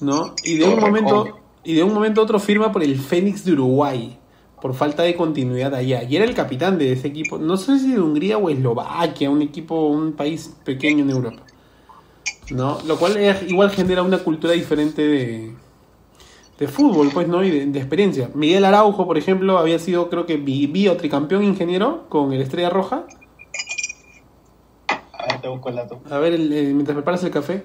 ¿No? 0.02 0.36
Y 0.44 0.56
de 0.58 0.66
un 0.66 0.80
momento, 0.80 1.40
y 1.64 1.76
de 1.76 1.84
un 1.84 1.94
momento 1.94 2.20
a 2.20 2.24
otro 2.26 2.40
firma 2.40 2.72
por 2.72 2.84
el 2.84 2.98
Fénix 2.98 3.46
de 3.46 3.54
Uruguay, 3.54 4.18
por 4.62 4.74
falta 4.74 5.04
de 5.04 5.16
continuidad 5.16 5.74
allá. 5.76 6.04
Y 6.04 6.16
era 6.16 6.26
el 6.26 6.34
capitán 6.34 6.78
de 6.78 6.92
ese 6.92 7.08
equipo, 7.08 7.38
no 7.38 7.56
sé 7.56 7.80
si 7.80 7.94
de 7.94 8.02
Hungría 8.02 8.38
o 8.38 8.50
Eslovaquia, 8.50 9.30
un 9.30 9.42
equipo, 9.42 9.88
un 9.88 10.14
país 10.14 10.56
pequeño 10.66 11.04
en 11.04 11.10
Europa. 11.12 11.44
¿No? 12.50 12.80
Lo 12.86 12.98
cual 12.98 13.18
es- 13.18 13.44
igual 13.44 13.72
genera 13.72 14.04
una 14.04 14.20
cultura 14.20 14.54
diferente 14.54 15.02
de, 15.02 15.52
de 16.60 16.68
fútbol, 16.68 17.10
pues, 17.14 17.28
¿no? 17.28 17.44
Y 17.44 17.50
de, 17.52 17.66
de 17.66 17.80
experiencia. 17.80 18.30
Miguel 18.34 18.66
Araujo, 18.66 19.06
por 19.08 19.18
ejemplo, 19.18 19.58
había 19.58 19.80
sido, 19.80 20.10
creo 20.10 20.26
que, 20.26 20.38
bi- 20.38 20.68
biotricampeón 20.68 21.44
ingeniero 21.44 22.06
con 22.10 22.32
el 22.34 22.42
Estrella 22.42 22.70
Roja. 22.70 23.04
A 25.14 25.26
ver, 25.28 25.42
te 25.42 25.48
busco 25.48 25.70
el 25.70 25.76
dato. 25.76 26.02
A 26.10 26.18
ver, 26.20 26.34
el- 26.34 26.52
el- 26.54 26.74
mientras 26.74 26.96
preparas 26.96 27.24
el 27.24 27.32
café. 27.32 27.64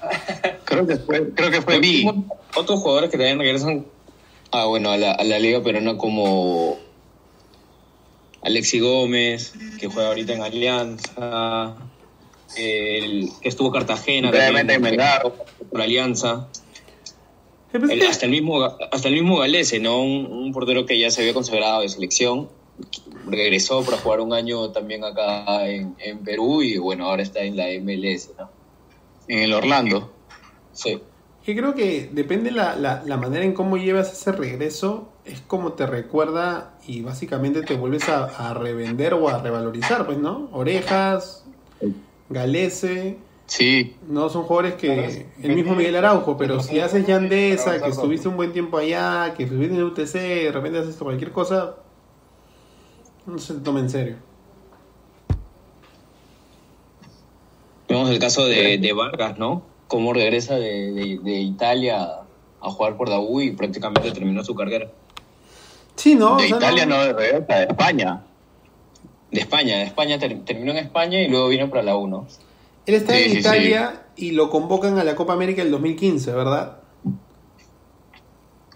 Creo 0.64 0.86
que 0.86 0.96
fue, 0.96 1.30
creo 1.30 1.50
que 1.50 1.62
fue 1.62 1.78
Biggie. 1.78 2.10
Otros 2.56 2.80
jugadores 2.80 3.10
que 3.10 3.16
también 3.16 3.38
regresan 3.38 3.84
ah, 4.50 4.64
bueno, 4.66 4.90
a, 4.90 4.96
la, 4.96 5.12
a 5.12 5.24
la 5.24 5.38
liga 5.38 5.62
peruana 5.62 5.96
como 5.96 6.78
Alexi 8.42 8.80
Gómez, 8.80 9.54
que 9.78 9.88
juega 9.88 10.08
ahorita 10.08 10.32
en 10.32 10.42
Alianza, 10.42 11.74
el 12.56 13.28
que 13.40 13.48
estuvo 13.48 13.70
Cartagena, 13.72 14.30
también, 14.30 14.80
Melgar. 14.82 15.22
por 15.70 15.80
Alianza, 15.80 16.48
Eh, 17.72 17.78
pues, 17.80 17.90
El- 17.90 18.02
hasta 18.06 18.24
el 18.26 18.30
mismo 18.30 18.62
hasta 18.64 19.08
el 19.08 19.14
mismo 19.14 19.38
Galese, 19.38 19.80
¿no? 19.80 20.00
Un, 20.02 20.26
un 20.26 20.52
portero 20.52 20.86
que 20.86 20.98
ya 20.98 21.10
se 21.10 21.22
había 21.22 21.34
consagrado 21.34 21.80
de 21.80 21.88
selección, 21.88 22.48
regresó 23.26 23.84
para 23.84 23.98
jugar 23.98 24.20
un 24.20 24.32
año 24.32 24.70
también 24.70 25.02
acá 25.04 25.66
en, 25.68 25.94
en 25.98 26.18
Perú 26.20 26.62
y 26.62 26.78
bueno, 26.78 27.06
ahora 27.06 27.22
está 27.22 27.40
en 27.40 27.56
la 27.56 27.66
MLS, 27.80 28.30
¿no? 28.38 28.48
En 29.28 29.38
el 29.40 29.52
Orlando. 29.54 30.12
Sí. 30.72 31.00
que 31.44 31.54
creo 31.56 31.74
que 31.74 32.08
depende 32.12 32.50
la, 32.50 32.74
la, 32.76 33.02
la 33.04 33.16
manera 33.16 33.44
en 33.44 33.52
cómo 33.54 33.76
llevas 33.76 34.12
ese 34.12 34.32
regreso, 34.32 35.08
es 35.24 35.40
como 35.40 35.72
te 35.74 35.86
recuerda 35.86 36.74
y 36.86 37.00
básicamente 37.02 37.62
te 37.62 37.74
vuelves 37.74 38.08
a, 38.08 38.24
a 38.50 38.54
revender 38.54 39.14
o 39.14 39.28
a 39.28 39.38
revalorizar, 39.42 40.06
pues, 40.06 40.18
¿no? 40.18 40.48
Orejas, 40.52 41.44
Galese, 42.34 43.16
Sí, 43.46 43.94
No, 44.08 44.30
son 44.30 44.44
jugadores 44.44 44.74
que. 44.74 45.04
es- 45.04 45.24
El 45.42 45.54
mismo 45.54 45.74
Miguel 45.74 45.96
Araujo, 45.96 46.36
pero 46.38 46.60
si 46.60 46.80
haces 46.80 47.06
Yandesa, 47.06 47.80
que 47.80 47.90
estuviste 47.90 48.26
un 48.26 48.36
buen 48.36 48.52
tiempo 48.54 48.78
allá, 48.78 49.34
que 49.36 49.42
estuviste 49.44 49.74
en 49.74 49.80
el 49.80 49.84
UTC, 49.86 50.18
de 50.44 50.50
repente 50.52 50.78
haces 50.78 50.96
cualquier 50.96 51.30
cosa, 51.30 51.74
no 53.26 53.38
se 53.38 53.52
te 53.54 53.60
toma 53.60 53.80
en 53.80 53.90
serio. 53.90 54.16
Vemos 57.88 58.08
el 58.10 58.18
caso 58.18 58.46
de, 58.46 58.78
de 58.78 58.92
Vargas, 58.94 59.38
¿no? 59.38 59.62
Cómo 59.88 60.12
regresa 60.14 60.54
de, 60.54 60.92
de- 60.92 61.20
de 61.22 61.32
Italia 61.40 62.20
a 62.60 62.70
jugar 62.70 62.96
por 62.96 63.10
Daú 63.10 63.42
y 63.42 63.50
prácticamente 63.52 64.10
terminó 64.10 64.42
su 64.42 64.54
carrera. 64.54 64.88
Sí, 65.96 66.14
¿no? 66.14 66.36
de 66.38 66.46
O 66.46 66.48
sea, 66.48 66.56
Italia 66.56 66.86
no 66.86 66.96
de 66.98 67.12
regresa, 67.12 67.56
de 67.58 67.64
España. 67.64 68.22
De 69.34 69.40
España, 69.40 69.78
de 69.78 69.82
España 69.84 70.18
ter- 70.18 70.44
terminó 70.44 70.70
en 70.70 70.78
España 70.78 71.20
y 71.20 71.28
luego 71.28 71.48
vino 71.48 71.68
para 71.68 71.82
la 71.82 71.96
U, 71.96 72.06
¿no? 72.06 72.26
Él 72.86 72.94
está 72.94 73.14
Sí, 73.16 73.24
en 73.24 73.30
sí, 73.32 73.38
Italia 73.38 74.02
y 74.16 74.30
lo 74.30 74.48
convocan 74.48 74.96
a 74.98 75.04
la 75.04 75.16
Copa 75.16 75.32
América 75.32 75.62
del 75.62 75.72
2015, 75.72 76.32
¿verdad? 76.32 76.78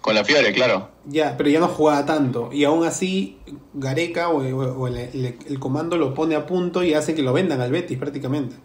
Con 0.01 0.15
la 0.15 0.25
Fiore, 0.25 0.53
claro. 0.53 0.89
Ya, 1.07 1.37
pero 1.37 1.49
ya 1.49 1.61
no 1.61 1.69
jugaba 1.69 2.05
tanto. 2.07 2.51
Y 2.53 2.65
aún 2.65 2.85
así, 2.85 3.39
Gareca 3.75 4.31
o, 4.31 4.39
o- 4.39 4.79
o 4.81 4.89
el, 4.89 4.97
el- 4.97 5.39
el 5.47 5.59
comando 5.61 5.97
lo 5.97 6.13
pone 6.15 6.35
a 6.35 6.47
punto 6.47 6.83
y 6.83 6.95
hace 6.95 7.15
que 7.15 7.23
lo 7.23 7.33
vendan 7.33 7.61
al 7.61 7.71
Betis 7.71 7.99
prácticamente. 7.99 8.57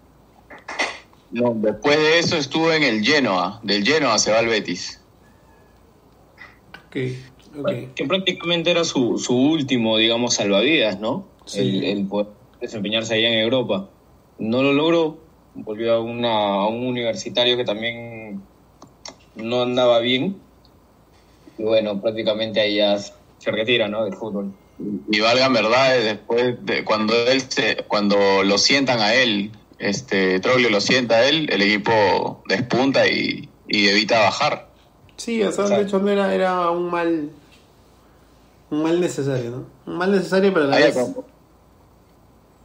No, 1.32 1.53
después 1.56 1.97
de 1.97 2.19
eso 2.19 2.38
estuvo 2.38 2.71
en 2.71 2.84
el 2.84 3.03
Genoa. 3.03 3.60
Del 3.63 3.84
Genoa 3.86 4.17
se 4.19 4.32
va 4.32 4.39
al 4.39 4.47
Betis. 4.47 4.99
Que 7.95 8.06
prácticamente 8.08 8.71
era 8.71 8.84
su, 8.84 9.17
su 9.17 9.36
último, 9.36 9.97
digamos, 9.97 10.36
salvavidas, 10.36 10.99
¿no? 10.99 11.32
Sí. 11.45 11.60
El, 11.60 11.84
el 11.84 12.08
poder 12.08 12.27
desempeñarse 12.62 13.15
allá 13.15 13.29
en 13.29 13.39
Europa. 13.39 13.89
No 14.39 14.63
lo 14.63 14.73
logró, 14.73 15.17
volvió 15.53 15.93
a, 15.93 15.99
una, 16.01 16.32
a 16.32 16.67
un 16.67 16.88
universitario 16.88 17.58
que 17.58 17.65
también 17.65 18.41
no 19.36 19.63
andaba 19.63 19.99
bien. 19.99 20.38
Y 21.58 21.63
bueno, 21.63 22.01
prácticamente 22.01 22.60
ahí 22.60 22.77
ya 22.77 22.97
se 22.97 23.51
retira, 23.51 23.88
¿no? 23.88 24.06
Del 24.06 24.15
fútbol. 24.15 24.53
Y 25.12 25.19
valgan 25.19 25.53
verdades, 25.53 26.03
después 26.03 26.65
de 26.65 26.84
cuando 26.84 27.13
él 27.27 27.41
se, 27.41 27.84
cuando 27.88 28.43
lo 28.43 28.58
sientan 28.58 28.99
a 29.01 29.13
él, 29.13 29.51
este 29.77 30.39
Troglio 30.39 30.69
lo 30.69 30.82
sienta 30.82 31.15
a 31.15 31.27
él, 31.27 31.47
el 31.51 31.62
equipo 31.62 32.41
despunta 32.47 33.08
y, 33.08 33.49
y 33.67 33.88
evita 33.88 34.19
bajar. 34.21 34.69
Sí, 35.17 35.43
o 35.43 35.51
sea, 35.51 35.65
de 35.65 35.84
hecho 35.84 35.99
no 35.99 36.10
era, 36.10 36.34
era 36.34 36.71
un 36.71 36.89
mal 36.89 37.29
un 38.71 38.82
mal 38.82 38.99
necesario, 38.99 39.51
¿no? 39.51 39.65
Un 39.86 39.97
mal 39.99 40.12
necesario, 40.12 40.51
pero 40.51 40.65
a 40.65 40.69
la 40.69 40.75
Ahí, 40.77 40.84
vez... 40.86 40.97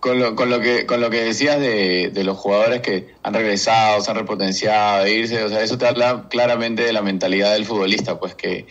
con, 0.00 0.18
lo, 0.20 0.36
con 0.36 0.48
lo 0.50 0.60
que 0.60 0.86
con 0.86 1.00
lo 1.00 1.10
que 1.10 1.22
decías 1.24 1.58
de, 1.60 2.10
de 2.10 2.24
los 2.24 2.36
jugadores 2.36 2.80
que 2.80 3.14
han 3.22 3.34
regresado, 3.34 4.00
se 4.00 4.10
han 4.10 4.16
repotenciado, 4.16 5.04
de 5.04 5.12
irse, 5.12 5.42
o 5.44 5.48
sea, 5.48 5.62
eso 5.62 5.76
te 5.78 5.86
habla 5.86 6.26
claramente 6.30 6.82
de 6.84 6.92
la 6.92 7.02
mentalidad 7.02 7.52
del 7.54 7.64
futbolista, 7.66 8.18
pues 8.20 8.34
que 8.34 8.66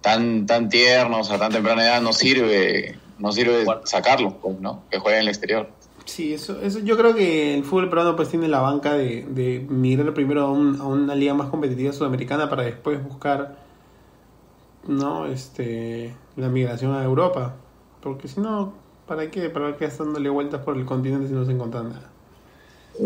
tan 0.00 0.46
tan 0.46 0.68
tiernos 0.68 1.30
a 1.30 1.38
tan 1.38 1.52
temprana 1.52 1.84
edad 1.84 2.00
no 2.02 2.12
sirve 2.12 2.98
no 3.18 3.30
sirve 3.32 3.64
sacarlos, 3.84 4.34
pues, 4.42 4.58
¿no? 4.60 4.84
Que 4.90 4.98
jueguen 4.98 5.20
en 5.20 5.22
el 5.24 5.28
exterior. 5.28 5.68
Sí, 6.04 6.34
eso, 6.34 6.60
eso 6.60 6.80
yo 6.80 6.96
creo 6.96 7.14
que 7.14 7.54
el 7.54 7.62
fútbol 7.62 7.88
peruano 7.88 8.16
pues 8.16 8.28
tiene 8.28 8.48
la 8.48 8.60
banca 8.60 8.94
de, 8.94 9.24
de 9.28 9.64
migrar 9.68 10.12
primero 10.14 10.42
a, 10.42 10.50
un- 10.50 10.80
a 10.80 10.84
una 10.84 11.14
liga 11.14 11.32
más 11.34 11.48
competitiva 11.48 11.92
sudamericana 11.92 12.50
para 12.50 12.64
después 12.64 13.02
buscar 13.04 13.56
no 14.88 15.26
este 15.26 16.12
la 16.36 16.48
migración 16.48 16.94
a 16.94 17.04
Europa. 17.04 17.54
Porque 18.02 18.26
si 18.26 18.40
no, 18.40 18.72
¿para 19.06 19.30
qué? 19.30 19.48
¿Para 19.50 19.76
qué 19.76 19.84
estás 19.86 20.06
dándole 20.06 20.28
vueltas 20.28 20.60
por 20.62 20.76
el 20.76 20.84
continente 20.84 21.28
si 21.28 21.34
no 21.34 21.44
se 21.44 21.52
encuentra 21.52 21.82
nada? 21.82 22.10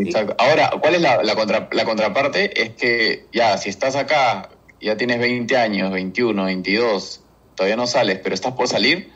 Exacto. 0.01 0.35
Ahora, 0.39 0.71
¿cuál 0.81 0.97
es 0.97 1.01
la, 1.03 1.23
la, 1.23 1.35
contra- 1.35 1.69
la 1.73 1.85
contraparte? 1.85 2.61
Es 2.61 2.71
que 2.71 3.29
ya, 3.33 3.57
si 3.57 3.69
estás 3.71 3.95
acá, 3.97 4.51
ya 4.81 4.97
tienes 4.97 5.19
20 5.19 5.57
años, 5.57 5.93
21, 5.93 6.45
22, 6.45 7.21
todavía 7.55 7.77
no 7.77 7.87
sales, 7.87 8.19
pero 8.23 8.35
estás 8.35 8.53
por 8.55 8.69
salir, 8.69 9.13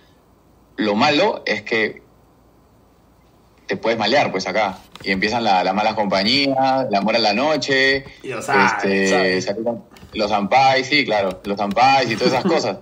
lo 0.77 0.95
malo 0.95 1.43
es 1.47 1.63
que 1.63 2.03
te 3.67 3.77
puedes 3.77 3.99
malear, 3.99 4.31
pues 4.33 4.47
acá. 4.47 4.79
Y 5.03 5.11
empiezan 5.13 5.45
la- 5.45 5.65
las 5.65 5.75
malas 5.75 5.95
compañías, 5.95 6.87
la 6.91 6.99
amor 6.99 7.17
a 7.17 7.19
la 7.19 7.33
noche, 7.35 8.07
Y 8.23 8.29
lo 8.29 8.41
sabes, 8.43 8.73
este, 8.85 9.43
salir 9.43 9.65
con- 9.65 9.85
los 10.13 10.33
ampais, 10.33 10.87
sí, 10.87 11.05
claro, 11.05 11.41
los 11.45 11.61
ampais 11.61 12.11
y 12.11 12.17
todas 12.17 12.33
esas 12.33 12.45
cosas. 12.53 12.79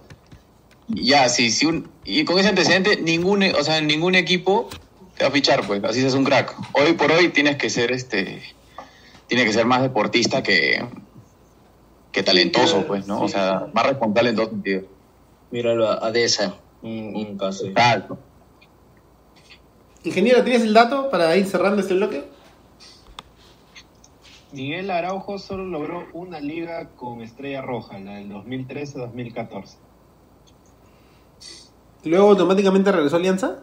Y 0.89 1.05
Ya, 1.09 1.29
sí, 1.29 1.51
sí, 1.51 1.67
un, 1.67 1.89
y 2.05 2.25
con 2.25 2.39
ese 2.39 2.49
antecedente, 2.49 2.97
ningún, 3.01 3.43
e- 3.43 3.53
o 3.55 3.63
sea, 3.63 3.81
ningún 3.81 4.15
equipo 4.15 4.69
te 5.17 5.25
va 5.25 5.29
a 5.31 5.33
fichar, 5.33 5.67
pues, 5.67 5.83
así 5.85 6.05
es 6.05 6.15
un 6.15 6.25
crack. 6.25 6.55
Hoy 6.73 6.93
por 6.95 7.13
hoy 7.13 7.29
tienes 7.29 7.57
que 7.57 7.69
ser 7.71 7.93
este, 7.93 8.43
tiene 9.27 9.45
que 9.45 9.53
ser 9.53 9.67
más 9.67 9.83
deportista 9.83 10.43
que, 10.43 10.85
que 12.13 12.23
talentoso, 12.23 12.87
pues, 12.87 13.07
¿no? 13.07 13.21
O 13.23 13.29
sea, 13.29 13.67
más 13.75 13.87
responsable 13.87 14.31
en 14.31 14.37
todo 14.37 14.49
sentido. 14.51 14.83
Míralo 15.51 15.89
a, 15.89 16.07
a 16.07 16.11
Deza, 16.11 16.55
un, 16.83 17.15
un 17.17 17.39
caso. 17.39 17.67
Exacto. 17.67 18.19
Ingeniero, 20.05 20.45
¿tienes 20.45 20.63
el 20.63 20.73
dato 20.73 21.11
para 21.11 21.37
ir 21.37 21.47
cerrando 21.47 21.83
este 21.83 21.95
bloque? 21.95 22.25
Miguel 24.53 24.91
Araujo 24.91 25.39
solo 25.39 25.65
logró 25.67 26.07
una 26.15 26.41
liga 26.41 26.91
con 26.97 27.21
Estrella 27.21 27.61
Roja, 27.61 27.99
la 27.99 28.15
del 28.15 28.31
2013-2014. 28.31 29.77
Luego 32.05 32.31
automáticamente 32.31 32.93
regresó 32.93 33.17
a 33.17 33.19
Alianza. 33.19 33.59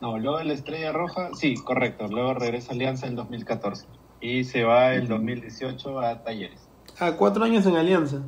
No, 0.00 0.18
luego 0.18 0.38
de 0.38 0.44
la 0.44 0.52
Estrella 0.54 0.92
Roja, 0.92 1.30
sí, 1.34 1.54
correcto. 1.56 2.06
Luego 2.08 2.34
regresa 2.34 2.70
a 2.70 2.74
Alianza 2.74 3.06
en 3.06 3.16
2014. 3.16 3.86
Y 4.20 4.44
se 4.44 4.64
va 4.64 4.94
el 4.94 5.08
2018 5.08 6.00
a 6.00 6.22
Talleres. 6.22 6.60
A 6.98 7.12
cuatro 7.12 7.44
años 7.44 7.66
en 7.66 7.76
Alianza. 7.76 8.22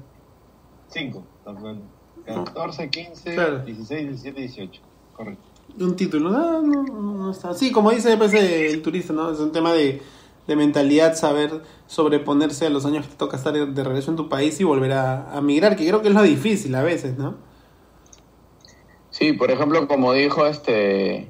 Cinco. 0.89 1.25
también. 1.45 1.83
14, 2.27 2.91
15, 2.91 3.35
Claro. 3.35 3.59
16, 3.65 4.09
17, 4.09 4.41
18. 4.41 4.83
Correcto. 5.17 5.43
Un 5.79 5.97
título, 5.97 6.31
no, 6.31 6.63
no, 6.63 7.31
está. 7.31 7.55
Sí, 7.55 7.73
como 7.73 7.91
dice 7.91 8.17
pues, 8.17 8.33
el 8.35 8.83
turista, 8.83 9.13
¿no? 9.13 9.31
Es 9.33 9.39
un 9.39 9.53
tema 9.53 9.73
de, 9.73 10.03
de 10.47 10.57
mentalidad, 10.57 11.15
saber 11.17 11.63
sobreponerse 11.87 12.67
a 12.67 12.71
los 12.71 12.85
años 12.87 13.05
que 13.07 13.13
te 13.13 13.17
toca 13.17 13.37
estar 13.37 13.53
de, 13.53 13.67
de 13.67 13.85
regreso 13.85 14.11
en 14.11 14.17
tu 14.17 14.29
país 14.29 14.61
y 14.61 14.65
volver 14.65 14.93
a, 14.93 15.33
a 15.33 15.41
migrar, 15.41 15.77
que 15.77 15.87
creo 15.87 16.03
que 16.03 16.09
es 16.09 16.15
lo 16.15 16.23
difícil 16.23 16.75
a 16.75 16.83
veces, 16.83 17.17
¿no? 17.19 17.35
Sí, 19.21 19.35
por 19.35 19.51
ejemplo, 19.51 19.87
como 19.87 20.15
dijo 20.15 20.47
este 20.47 21.29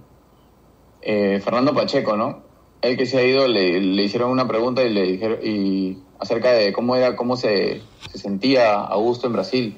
eh, 1.02 1.40
Fernando 1.42 1.74
Pacheco, 1.74 2.16
¿no? 2.16 2.44
Él 2.82 2.96
que 2.96 3.04
se 3.04 3.18
ha 3.18 3.24
ido, 3.24 3.48
le, 3.48 3.78
hicieron 4.00 4.30
una 4.30 4.46
pregunta 4.46 4.84
y 4.84 4.90
le 4.94 5.02
dijeron, 5.02 5.38
y 5.42 5.98
acerca 6.20 6.52
de 6.52 6.72
cómo 6.72 6.94
era, 6.94 7.16
cómo 7.16 7.36
se, 7.36 7.82
se 8.12 8.18
sentía 8.18 8.76
Augusto 8.76 9.26
en 9.26 9.32
Brasil. 9.32 9.76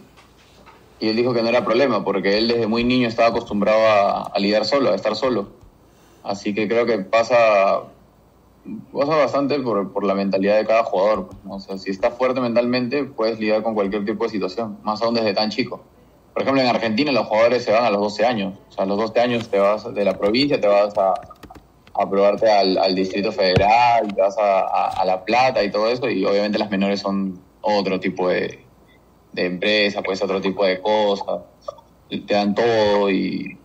Y 1.01 1.09
él 1.09 1.16
dijo 1.16 1.33
que 1.33 1.42
no 1.42 1.48
era 1.48 1.64
problema, 1.64 2.05
porque 2.05 2.37
él 2.37 2.48
desde 2.48 2.66
muy 2.66 2.85
niño 2.85 3.09
estaba 3.09 3.31
acostumbrado 3.31 3.81
a, 4.31 4.38
lidiar 4.38 4.66
solo, 4.66 4.90
a 4.90 4.94
estar 4.94 5.16
solo. 5.16 5.48
Así 6.22 6.55
que 6.55 6.68
creo 6.68 6.85
que 6.85 6.98
pasa, 6.98 7.85
pasa 8.92 9.16
bastante 9.16 9.59
por, 9.59 9.90
por 9.90 10.05
la 10.05 10.14
mentalidad 10.14 10.59
de 10.59 10.66
cada 10.66 10.85
jugador. 10.85 11.29
pues, 11.29 11.44
¿no? 11.46 11.55
O 11.55 11.61
sea, 11.61 11.79
si 11.79 11.90
estás 11.90 12.12
fuerte 12.14 12.42
mentalmente, 12.42 13.05
puedes 13.05 13.40
lidiar 13.40 13.62
con 13.62 13.75
cualquier 13.75 14.05
tipo 14.05 14.25
de 14.25 14.31
situación, 14.31 14.79
más 14.83 15.01
aún 15.01 15.14
desde 15.14 15.33
tan 15.33 15.48
chico. 15.48 15.81
Por 16.33 16.42
ejemplo, 16.42 16.62
en 16.62 16.68
Argentina 16.68 17.12
los 17.12 17.27
jugadores 17.27 17.64
se 17.64 17.73
van 17.73 17.85
a 17.85 17.90
los 17.90 18.01
12 18.01 18.25
años. 18.25 18.55
O 18.68 18.73
sea, 18.73 18.85
a 18.85 18.87
los 18.87 18.97
12 18.99 19.21
años 19.21 19.49
te 19.49 19.59
vas 19.59 19.92
de 19.92 20.05
la 20.05 20.16
provincia, 20.18 20.61
te 20.61 20.66
vas 20.66 20.97
a, 20.97 21.14
a 21.95 22.11
probarte 22.11 22.51
al, 22.51 22.95
Distrito 22.95 23.33
Federal, 23.33 24.14
te 24.14 24.21
vas 24.21 24.38
a, 24.38 24.61
a- 24.61 24.88
a 25.01 25.05
La 25.05 25.25
Plata 25.25 25.62
y 25.62 25.71
todo 25.71 25.88
eso, 25.90 26.09
y 26.09 26.25
obviamente 26.25 26.59
las 26.59 26.71
menores 26.71 27.01
son 27.01 27.38
otro 27.61 28.01
tipo 28.01 28.29
de, 28.29 28.64
de 29.33 29.45
empresa, 29.47 30.03
pues 30.03 30.23
otro 30.23 30.40
tipo 30.40 30.64
de 30.64 30.81
cosas, 30.81 31.42
te 32.09 32.35
dan 32.35 32.55
todo 32.55 33.11
y, 33.11 33.59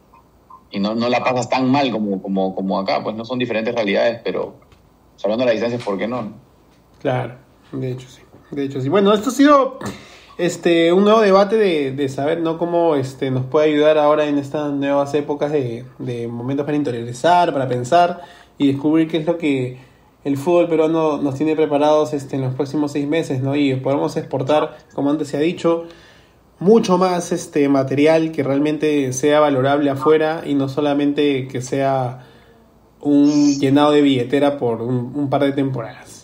y 0.72 0.80
no, 0.80 0.94
no 0.94 1.08
la 1.10 1.24
pasas 1.24 1.50
tan 1.50 1.72
mal 1.72 1.90
como, 1.92 2.22
como, 2.22 2.54
como 2.54 2.80
acá, 2.80 3.02
pues 3.02 3.16
no 3.16 3.24
son 3.26 3.40
diferentes 3.40 3.74
realidades, 3.74 4.20
pero 4.24 4.56
salvando 5.16 5.46
las 5.46 5.54
distancias, 5.54 5.82
¿por 5.84 5.98
qué 5.98 6.08
no? 6.08 6.34
Claro, 7.00 7.36
de 7.72 7.92
hecho 7.92 8.08
sí. 8.10 8.22
De 8.52 8.64
hecho 8.66 8.80
sí. 8.82 8.88
Bueno, 8.90 9.14
esto 9.14 9.30
ha 9.30 9.34
sido 9.34 9.80
este 10.38 10.94
un 10.94 11.04
nuevo 11.04 11.22
debate 11.22 11.56
de, 11.58 11.92
de 11.92 12.10
saber 12.10 12.42
no 12.42 12.58
cómo 12.58 12.96
este 12.96 13.32
nos 13.32 13.46
puede 13.46 13.72
ayudar 13.72 13.98
ahora 13.98 14.26
en 14.26 14.38
estas 14.38 14.72
nuevas 14.72 15.14
épocas 15.14 15.52
de, 15.52 15.86
de 15.98 16.28
momentos 16.28 16.66
para 16.66 16.78
interiorizar, 16.78 17.52
para 17.54 17.68
pensar 17.68 18.22
y 18.58 18.68
descubrir 18.68 19.08
qué 19.08 19.18
es 19.18 19.26
lo 19.26 19.38
que 19.38 19.78
el 20.24 20.38
fútbol 20.38 20.68
peruano 20.68 21.22
nos 21.22 21.36
tiene 21.36 21.56
preparados 21.56 22.14
este, 22.14 22.36
en 22.36 22.42
los 22.42 22.54
próximos 22.54 22.92
seis 22.92 23.08
meses, 23.08 23.42
¿no? 23.42 23.56
Y 23.56 23.76
podemos 23.76 24.18
exportar, 24.18 24.78
como 24.94 25.10
antes 25.10 25.30
se 25.30 25.38
ha 25.38 25.40
dicho, 25.40 25.86
mucho 26.60 26.98
más 26.98 27.32
este 27.32 27.70
material 27.70 28.32
que 28.32 28.44
realmente 28.44 29.14
sea 29.14 29.40
valorable 29.40 29.90
afuera 29.90 30.42
y 30.46 30.56
no 30.56 30.68
solamente 30.70 31.48
que 31.48 31.62
sea 31.62 32.26
un 33.00 33.58
llenado 33.60 33.92
de 33.92 34.02
billetera 34.02 34.58
por 34.58 34.82
un, 34.82 35.14
un 35.16 35.30
par 35.30 35.44
de 35.44 35.54
temporadas. 35.54 36.17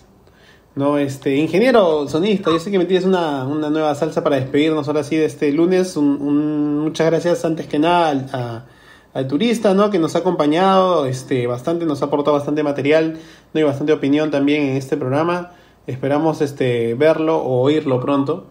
No, 0.75 0.97
este, 0.97 1.35
ingeniero 1.35 2.07
sonista, 2.07 2.49
yo 2.49 2.57
sé 2.59 2.71
que 2.71 2.79
me 2.79 2.85
tienes 2.85 3.05
una, 3.05 3.45
una 3.45 3.69
nueva 3.69 3.93
salsa 3.93 4.23
para 4.23 4.37
despedirnos 4.37 4.87
ahora 4.87 5.03
sí 5.03 5.15
de 5.15 5.25
este 5.25 5.51
lunes. 5.51 5.95
Un- 5.97 6.19
un- 6.21 6.79
muchas 6.79 7.05
gracias 7.07 7.45
antes 7.45 7.67
que 7.67 7.77
nada 7.77 8.09
al, 8.09 8.29
a- 8.33 8.65
al 9.13 9.27
turista, 9.27 9.75
¿no? 9.75 9.91
Que 9.91 9.99
nos 9.99 10.15
ha 10.15 10.19
acompañado, 10.19 11.05
este, 11.05 11.45
bastante, 11.45 11.85
nos 11.85 12.01
ha 12.01 12.05
aportado 12.05 12.35
bastante 12.35 12.63
material, 12.63 13.19
¿no? 13.53 13.59
Y 13.59 13.63
bastante 13.63 13.93
opinión 13.93 14.31
también 14.31 14.63
en 14.63 14.75
este 14.77 14.97
programa. 14.97 15.51
Esperamos 15.85 16.41
este 16.41 16.95
verlo 16.95 17.37
o 17.37 17.61
oírlo 17.61 17.99
pronto, 17.99 18.47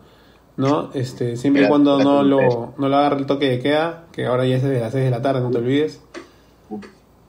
¿no? 0.57 0.91
Este, 0.95 1.37
siempre 1.37 1.63
y 1.63 1.69
cuando 1.69 1.99
no 2.05 2.23
lo, 2.23 2.75
no 2.79 2.89
lo 2.89 2.97
agarre 2.97 3.17
el 3.17 3.27
toque 3.27 3.49
de 3.49 3.59
queda, 3.59 4.05
que 4.13 4.27
ahora 4.27 4.47
ya 4.47 4.57
es 4.57 4.63
desde 4.63 4.79
las 4.81 4.93
6 4.93 5.05
de 5.07 5.11
la 5.11 5.23
tarde, 5.23 5.41
no 5.41 5.51
te 5.51 5.59
olvides. 5.59 6.01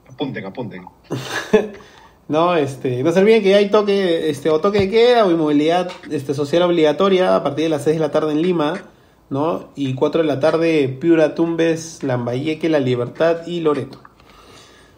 Apunten, 0.08 0.46
apunten. 0.46 0.84
No, 2.28 2.56
este, 2.56 3.02
no 3.02 3.12
se 3.12 3.20
olviden 3.20 3.42
que 3.42 3.54
hay 3.54 3.70
toque, 3.70 4.30
este, 4.30 4.48
o 4.48 4.60
toque 4.60 4.80
de 4.80 4.90
queda 4.90 5.26
o 5.26 5.30
inmovilidad 5.30 5.90
este, 6.10 6.32
social 6.32 6.62
obligatoria 6.62 7.36
a 7.36 7.42
partir 7.42 7.64
de 7.64 7.68
las 7.68 7.84
6 7.84 7.96
de 7.96 8.00
la 8.00 8.10
tarde 8.10 8.32
en 8.32 8.40
Lima, 8.40 8.82
¿no? 9.28 9.68
Y 9.74 9.94
4 9.94 10.22
de 10.22 10.26
la 10.26 10.40
tarde 10.40 10.88
Piura, 10.88 11.34
Tumbes, 11.34 12.02
Lambayeque, 12.02 12.68
La 12.68 12.80
Libertad 12.80 13.46
y 13.46 13.60
Loreto. 13.60 14.00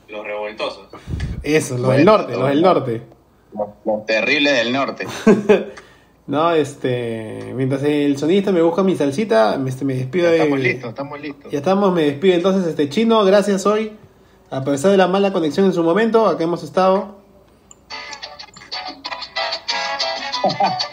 Los 0.09 0.25
revoltosos. 0.25 0.87
Eso, 1.43 1.77
los 1.79 1.93
del 1.93 2.05
norte, 2.05 2.37
los 2.37 2.49
del 2.49 2.63
norte. 2.63 3.03
Los, 3.53 3.69
los 3.85 4.07
terribles 4.07 4.53
del 4.57 4.73
norte. 4.73 5.07
No, 6.27 6.51
este, 6.51 7.53
mientras 7.55 7.85
el 7.85 8.19
sonista 8.19 8.51
me 8.51 8.61
busca 8.61 8.83
mi 8.83 8.97
salsita, 8.97 9.59
me, 9.59 9.71
este, 9.71 9.85
me 9.85 9.95
despido 9.95 10.25
Ya 10.25 10.33
de... 10.33 10.39
estamos 10.39 10.61
listos, 10.61 10.89
estamos 10.89 11.21
listos. 11.21 11.53
Ya 11.53 11.59
estamos, 11.59 11.95
me 11.95 12.03
despido 12.03 12.35
entonces, 12.35 12.67
este 12.67 12.89
chino, 12.89 13.25
gracias 13.25 13.65
hoy. 13.65 13.93
A 14.51 14.63
pesar 14.63 14.93
de 14.93 14.97
la 14.97 15.09
mala 15.09 15.33
conexión 15.33 15.67
en 15.67 15.73
su 15.73 15.83
momento, 15.83 16.27
acá 16.27 16.45
hemos 16.45 16.63
estado. 16.63 17.17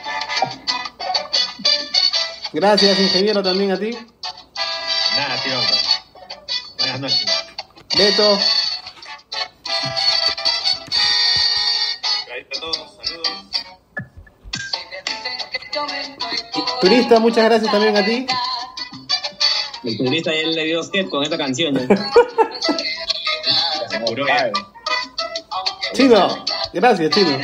Gracias, 2.54 3.00
ingeniero, 3.00 3.42
también 3.44 3.72
a 3.72 3.80
ti. 3.80 3.92
Nada, 5.16 5.36
tío. 5.44 5.54
Buenas 6.80 7.00
noches. 7.00 7.26
Beto, 7.98 8.38
Ahí 12.34 12.42
está 12.42 12.60
todos, 12.60 12.98
saludos. 13.04 13.30
turista, 16.82 17.20
muchas 17.20 17.44
gracias 17.46 17.72
también 17.72 17.96
a 17.98 18.04
ti. 18.04 18.26
El 19.84 19.98
turista 19.98 20.32
ya 20.32 20.48
le 20.48 20.66
dio 20.66 20.82
skate 20.84 21.10
con 21.10 21.24
esta 21.24 21.38
canción. 21.38 21.78
¿eh? 21.78 21.88
Chino, 25.94 26.46
gracias, 26.74 27.10
chino. 27.12 27.40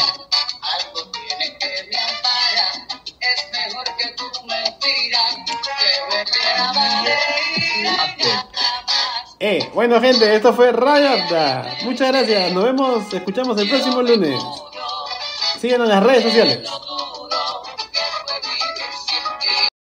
Eh, 9.42 9.70
bueno 9.74 10.02
gente, 10.02 10.36
esto 10.36 10.54
fue 10.54 10.72
Radio 10.72 11.12
Apta. 11.12 11.78
Muchas 11.84 12.10
gracias, 12.10 12.52
nos 12.52 12.66
vemos, 12.66 13.14
escuchamos 13.14 13.58
el 13.60 13.70
próximo 13.70 14.02
lunes. 14.02 14.40
Síganos 15.60 15.88
en 15.88 15.96
las 15.96 16.04
redes 16.04 16.24
sociales. 16.24 16.70